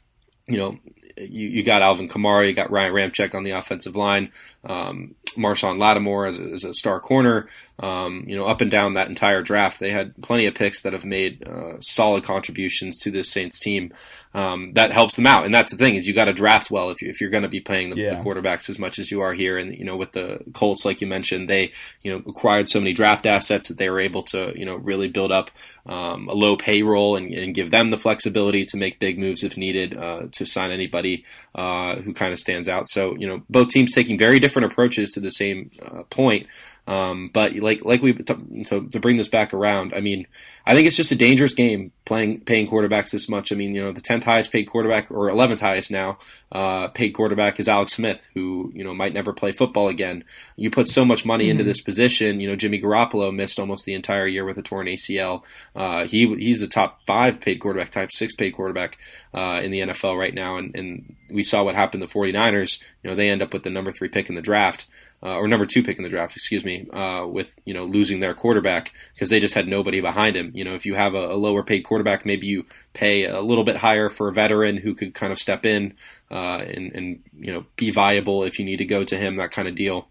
[0.50, 0.78] you know,
[1.18, 4.32] you, you got Alvin Kamara, you got Ryan Ramczyk on the offensive line,
[4.64, 7.50] um, Marshon Lattimore as a, as a star corner.
[7.80, 10.94] Um, you know, up and down that entire draft, they had plenty of picks that
[10.94, 13.94] have made uh, solid contributions to this Saints team
[14.34, 15.46] um, that helps them out.
[15.46, 17.44] And that's the thing is you got to draft well if you if you're going
[17.44, 18.16] to be playing the, yeah.
[18.16, 19.58] the, quarterbacks as much as you are here.
[19.58, 21.72] And you know with the Colts, like you mentioned, they
[22.04, 25.08] you know acquired so many draft assets that they were able to you know really
[25.08, 25.50] build up
[25.88, 29.58] um, a low payroll and, and, give them the flexibility to make big moves if
[29.58, 31.26] needed uh, to sign anybody
[31.56, 32.88] uh, who kind of stands out.
[32.88, 36.46] So you know both teams taking very different approaches to the same uh, point.
[36.90, 40.26] Um, but like like we to, to bring this back around, I mean,
[40.66, 43.52] I think it's just a dangerous game playing paying quarterbacks this much.
[43.52, 46.18] I mean, you know, the tenth highest paid quarterback or eleventh highest now
[46.52, 50.24] uh, paid quarterback is Alex Smith, who you know might never play football again.
[50.56, 51.52] You put so much money mm-hmm.
[51.52, 52.40] into this position.
[52.40, 55.44] You know, Jimmy Garoppolo missed almost the entire year with a torn ACL.
[55.76, 58.98] Uh, he he's a top five paid quarterback, type six paid quarterback
[59.32, 62.82] uh, in the NFL right now, and, and we saw what happened to the 49ers.
[63.04, 64.88] You know, they end up with the number three pick in the draft
[65.22, 68.20] uh, or number two pick in the draft, excuse me, uh, with you know losing
[68.20, 70.52] their quarterback because they just had nobody behind him.
[70.54, 73.64] You know, if you have a, a, lower paid quarterback, maybe you pay a little
[73.64, 75.94] bit higher for a veteran who could kind of step in
[76.32, 79.52] uh, and, and you know be viable if you need to go to him, that
[79.52, 80.08] kind of deal.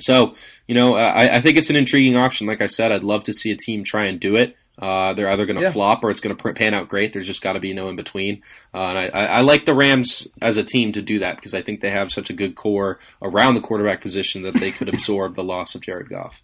[0.00, 0.36] So,
[0.68, 2.46] you know, I, I think it's an intriguing option.
[2.46, 4.56] Like I said, I'd love to see a team try and do it.
[4.80, 5.72] Uh, they're either going to yeah.
[5.72, 7.12] flop or it's going to pan out great.
[7.12, 8.42] There's just got to be no in between.
[8.72, 11.62] Uh, and I, I, like the Rams as a team to do that because I
[11.62, 15.34] think they have such a good core around the quarterback position that they could absorb
[15.34, 16.42] the loss of Jared Goff.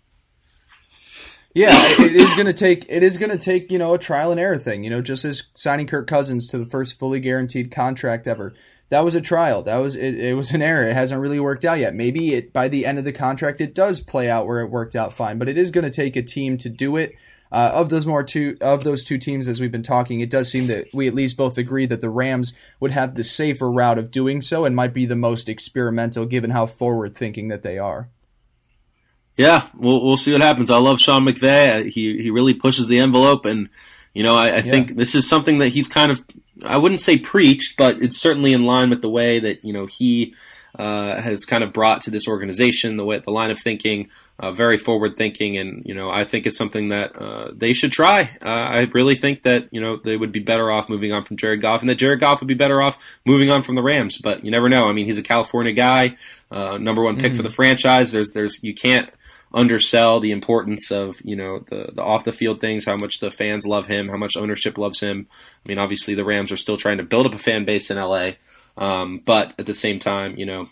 [1.55, 4.33] Yeah, it is going to take it is going to take you know a trial
[4.33, 4.83] and error thing.
[4.83, 8.55] You know, just as signing Kirk Cousins to the first fully guaranteed contract ever.
[8.91, 9.63] That was a trial.
[9.63, 10.87] That was it, it was an error.
[10.89, 11.95] It hasn't really worked out yet.
[11.95, 14.97] Maybe it by the end of the contract it does play out where it worked
[14.97, 15.39] out fine.
[15.39, 17.15] But it is going to take a team to do it
[17.55, 20.51] uh, of those more two of those two teams, as we've been talking, it does
[20.51, 23.97] seem that we at least both agree that the Rams would have the safer route
[23.97, 27.79] of doing so and might be the most experimental, given how forward thinking that they
[27.79, 28.09] are.
[29.37, 30.69] Yeah, we'll we'll see what happens.
[30.69, 31.89] I love Sean McVay.
[31.89, 33.69] He he really pushes the envelope, and
[34.15, 34.63] you know I, I yeah.
[34.63, 36.25] think this is something that he's kind of
[36.65, 39.87] I wouldn't say preached, but it's certainly in line with the way that you know
[39.87, 40.35] he
[40.77, 44.51] uh, has kind of brought to this organization, the way the line of thinking, uh,
[44.53, 48.37] very forward thinking, and you know I think it's something that uh, they should try.
[48.45, 51.37] Uh, I really think that you know they would be better off moving on from
[51.37, 54.19] Jared Goff, and that Jared Goff would be better off moving on from the Rams.
[54.19, 54.89] But you never know.
[54.89, 56.17] I mean, he's a California guy,
[56.51, 57.37] uh, number one pick mm-hmm.
[57.37, 58.11] for the franchise.
[58.11, 59.09] There's there's you can't
[59.53, 63.31] undersell the importance of you know the the off the field things, how much the
[63.31, 65.29] fans love him, how much ownership loves him.
[65.65, 67.99] I mean, obviously the Rams are still trying to build up a fan base in
[67.99, 68.33] LA.
[68.77, 70.69] Um, but at the same time, you know,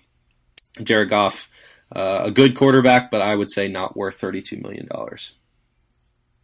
[0.83, 1.49] Jared Goff,
[1.95, 5.35] uh, a good quarterback, but I would say not worth thirty-two million dollars.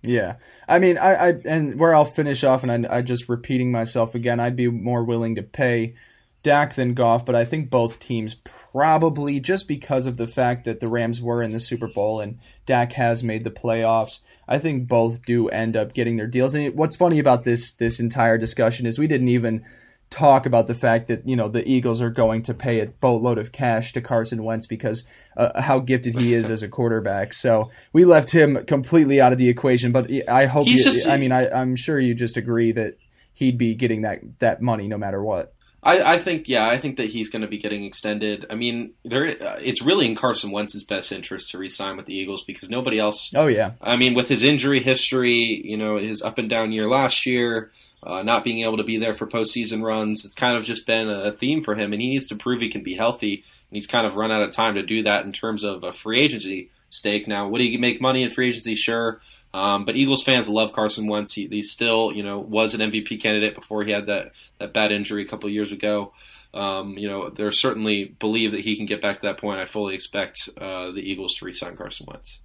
[0.03, 0.37] Yeah,
[0.69, 4.15] I mean, I, I and where I'll finish off, and I, I just repeating myself
[4.15, 5.95] again, I'd be more willing to pay
[6.43, 8.37] Dak than Goff, but I think both teams
[8.73, 12.39] probably just because of the fact that the Rams were in the Super Bowl and
[12.65, 14.21] Dak has made the playoffs.
[14.47, 16.55] I think both do end up getting their deals.
[16.55, 19.65] And what's funny about this this entire discussion is we didn't even
[20.11, 23.39] talk about the fact that you know the Eagles are going to pay a boatload
[23.39, 25.05] of cash to Carson Wentz because
[25.37, 27.33] uh, how gifted he is as a quarterback.
[27.33, 29.93] So we left him completely out of the equation.
[29.93, 32.97] But I hope you, just, I mean I, I'm sure you just agree that
[33.35, 35.55] he'd be getting that that money no matter what.
[35.83, 38.47] I, I think yeah, I think that he's going to be getting extended.
[38.51, 42.15] I mean, there uh, it's really in Carson Wentz's best interest to re-sign with the
[42.15, 43.31] Eagles because nobody else.
[43.35, 43.73] Oh yeah.
[43.81, 47.71] I mean, with his injury history, you know, his up and down year last year,
[48.03, 51.09] uh, not being able to be there for postseason runs, it's kind of just been
[51.09, 53.45] a theme for him, and he needs to prove he can be healthy.
[53.71, 55.93] And he's kind of run out of time to do that in terms of a
[55.93, 57.29] free agency stake.
[57.29, 58.75] Now, would he make money in free agency?
[58.75, 59.21] Sure.
[59.53, 61.33] Um, but Eagles fans love Carson Wentz.
[61.33, 64.93] He, he, still, you know, was an MVP candidate before he had that, that bad
[64.93, 66.13] injury a couple years ago.
[66.55, 69.61] Um, you know, they certainly believe that he can get back to that point.
[69.61, 72.39] I fully expect uh, the Eagles to re-sign Carson Wentz.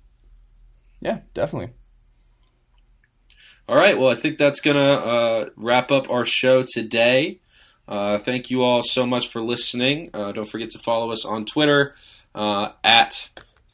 [0.99, 1.73] Yeah, definitely.
[3.67, 3.97] All right.
[3.97, 7.39] Well, I think that's gonna uh, wrap up our show today.
[7.87, 10.09] Uh, thank you all so much for listening.
[10.13, 11.95] Uh, don't forget to follow us on Twitter
[12.35, 13.29] uh, at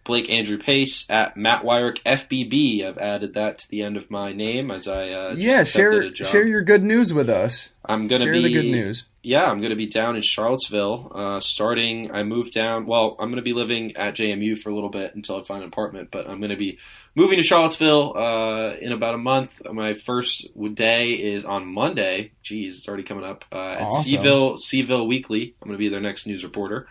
[0.09, 2.83] Blake Andrew Pace at Matt Weyrich FBB.
[2.83, 6.47] I've added that to the end of my name as I uh, yeah share share
[6.47, 7.69] your good news with us.
[7.85, 9.05] I'm gonna share be the good news.
[9.21, 11.11] Yeah, I'm gonna be down in Charlottesville.
[11.13, 12.87] Uh, starting, I moved down.
[12.87, 15.69] Well, I'm gonna be living at JMU for a little bit until I find an
[15.69, 16.09] apartment.
[16.09, 16.79] But I'm gonna be
[17.13, 19.61] moving to Charlottesville uh, in about a month.
[19.71, 22.31] My first day is on Monday.
[22.41, 24.23] Geez, it's already coming up uh, at awesome.
[24.23, 25.53] CVille CVille Weekly.
[25.61, 26.87] I'm gonna be their next news reporter.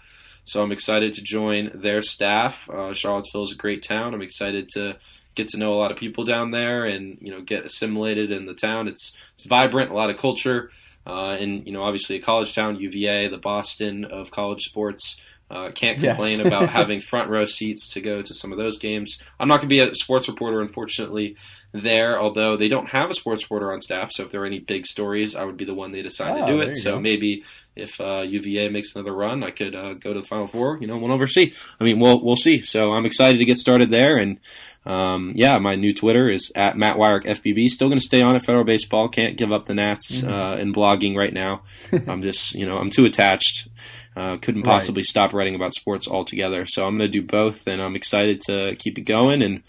[0.48, 2.70] So I'm excited to join their staff.
[2.70, 4.14] Uh, Charlottesville is a great town.
[4.14, 4.96] I'm excited to
[5.34, 8.46] get to know a lot of people down there and you know get assimilated in
[8.46, 8.88] the town.
[8.88, 10.70] It's it's vibrant, a lot of culture,
[11.06, 15.20] uh, and you know obviously a college town, UVA, the Boston of college sports.
[15.50, 16.46] Uh, can't complain yes.
[16.46, 19.18] about having front row seats to go to some of those games.
[19.38, 21.36] I'm not going to be a sports reporter, unfortunately,
[21.72, 24.12] there, although they don't have a sports reporter on staff.
[24.12, 26.46] So if there are any big stories, I would be the one they decide oh,
[26.46, 26.76] to do it.
[26.76, 27.00] So go.
[27.00, 27.44] maybe
[27.78, 30.78] if uh, UVA makes another run, I could uh, go to the Final Four.
[30.80, 31.54] You know, we'll never see.
[31.80, 32.62] I mean, we'll we'll see.
[32.62, 34.16] So I'm excited to get started there.
[34.16, 34.38] And
[34.84, 37.68] um, yeah, my new Twitter is at Matt Weyrich FBB.
[37.68, 39.08] Still going to stay on at Federal Baseball.
[39.08, 40.32] Can't give up the Nats mm-hmm.
[40.32, 41.62] uh, and blogging right now.
[41.92, 43.68] I'm just you know I'm too attached.
[44.16, 45.06] Uh, couldn't possibly right.
[45.06, 46.66] stop writing about sports altogether.
[46.66, 49.62] So I'm going to do both, and I'm excited to keep it going and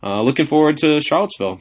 [0.00, 1.60] uh, looking forward to Charlottesville.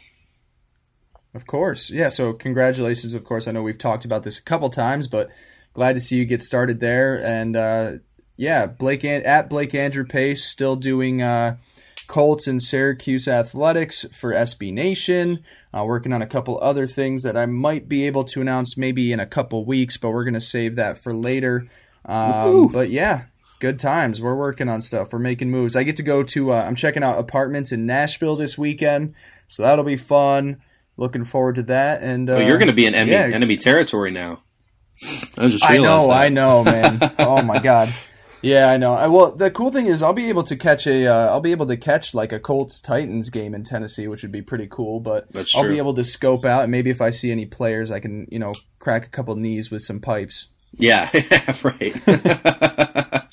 [1.34, 2.10] Of course, yeah.
[2.10, 3.14] So congratulations.
[3.14, 5.30] Of course, I know we've talked about this a couple times, but
[5.76, 7.24] glad to see you get started there.
[7.24, 7.92] And uh,
[8.38, 11.58] yeah, Blake at Blake Andrew Pace still doing uh,
[12.08, 15.44] Colts and Syracuse athletics for SB Nation.
[15.74, 19.12] Uh, working on a couple other things that I might be able to announce maybe
[19.12, 21.68] in a couple weeks, but we're gonna save that for later.
[22.06, 23.26] Um, but yeah,
[23.60, 24.22] good times.
[24.22, 25.12] We're working on stuff.
[25.12, 25.76] We're making moves.
[25.76, 26.52] I get to go to.
[26.52, 29.16] Uh, I'm checking out apartments in Nashville this weekend,
[29.48, 30.62] so that'll be fun.
[30.98, 32.02] Looking forward to that.
[32.02, 33.36] And uh, oh, you're going to be in enemy, yeah.
[33.36, 34.44] enemy territory now.
[35.38, 36.22] I just I know, that.
[36.22, 37.14] I know, man.
[37.20, 37.94] oh my god.
[38.42, 38.94] Yeah, I know.
[38.94, 41.52] I, well, the cool thing is I'll be able to catch a uh, I'll be
[41.52, 45.00] able to catch like a Colts Titans game in Tennessee, which would be pretty cool.
[45.00, 48.00] But I'll be able to scope out and maybe if I see any players, I
[48.00, 50.48] can you know crack a couple knees with some pipes.
[50.78, 51.10] Yeah,
[51.64, 51.96] right.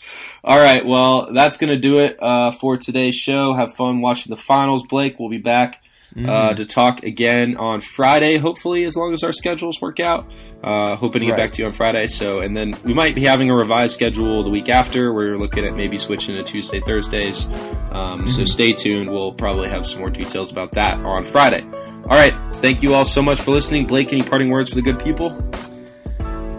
[0.44, 3.54] All right, well, that's going to do it uh, for today's show.
[3.54, 5.18] Have fun watching the finals, Blake.
[5.18, 5.82] We'll be back
[6.14, 6.28] mm.
[6.28, 10.30] uh, to talk again on Friday, hopefully, as long as our schedules work out.
[10.62, 11.38] Uh, hoping to get right.
[11.38, 12.06] back to you on Friday.
[12.06, 15.12] So, and then we might be having a revised schedule the week after.
[15.12, 17.46] We're looking at maybe switching to Tuesday, Thursdays.
[17.90, 18.28] Um, mm-hmm.
[18.28, 19.10] So stay tuned.
[19.10, 21.62] We'll probably have some more details about that on Friday.
[22.04, 22.34] All right.
[22.56, 23.86] Thank you all so much for listening.
[23.86, 25.36] Blake, any parting words for the good people?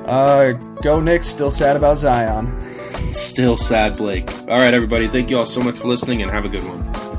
[0.06, 0.52] Uh,
[0.82, 1.30] go Knicks.
[1.30, 2.60] Still sad about Zion.
[3.16, 4.30] Still sad, Blake.
[4.50, 5.08] All right, everybody.
[5.08, 7.12] Thank you all so much for listening and have a good one.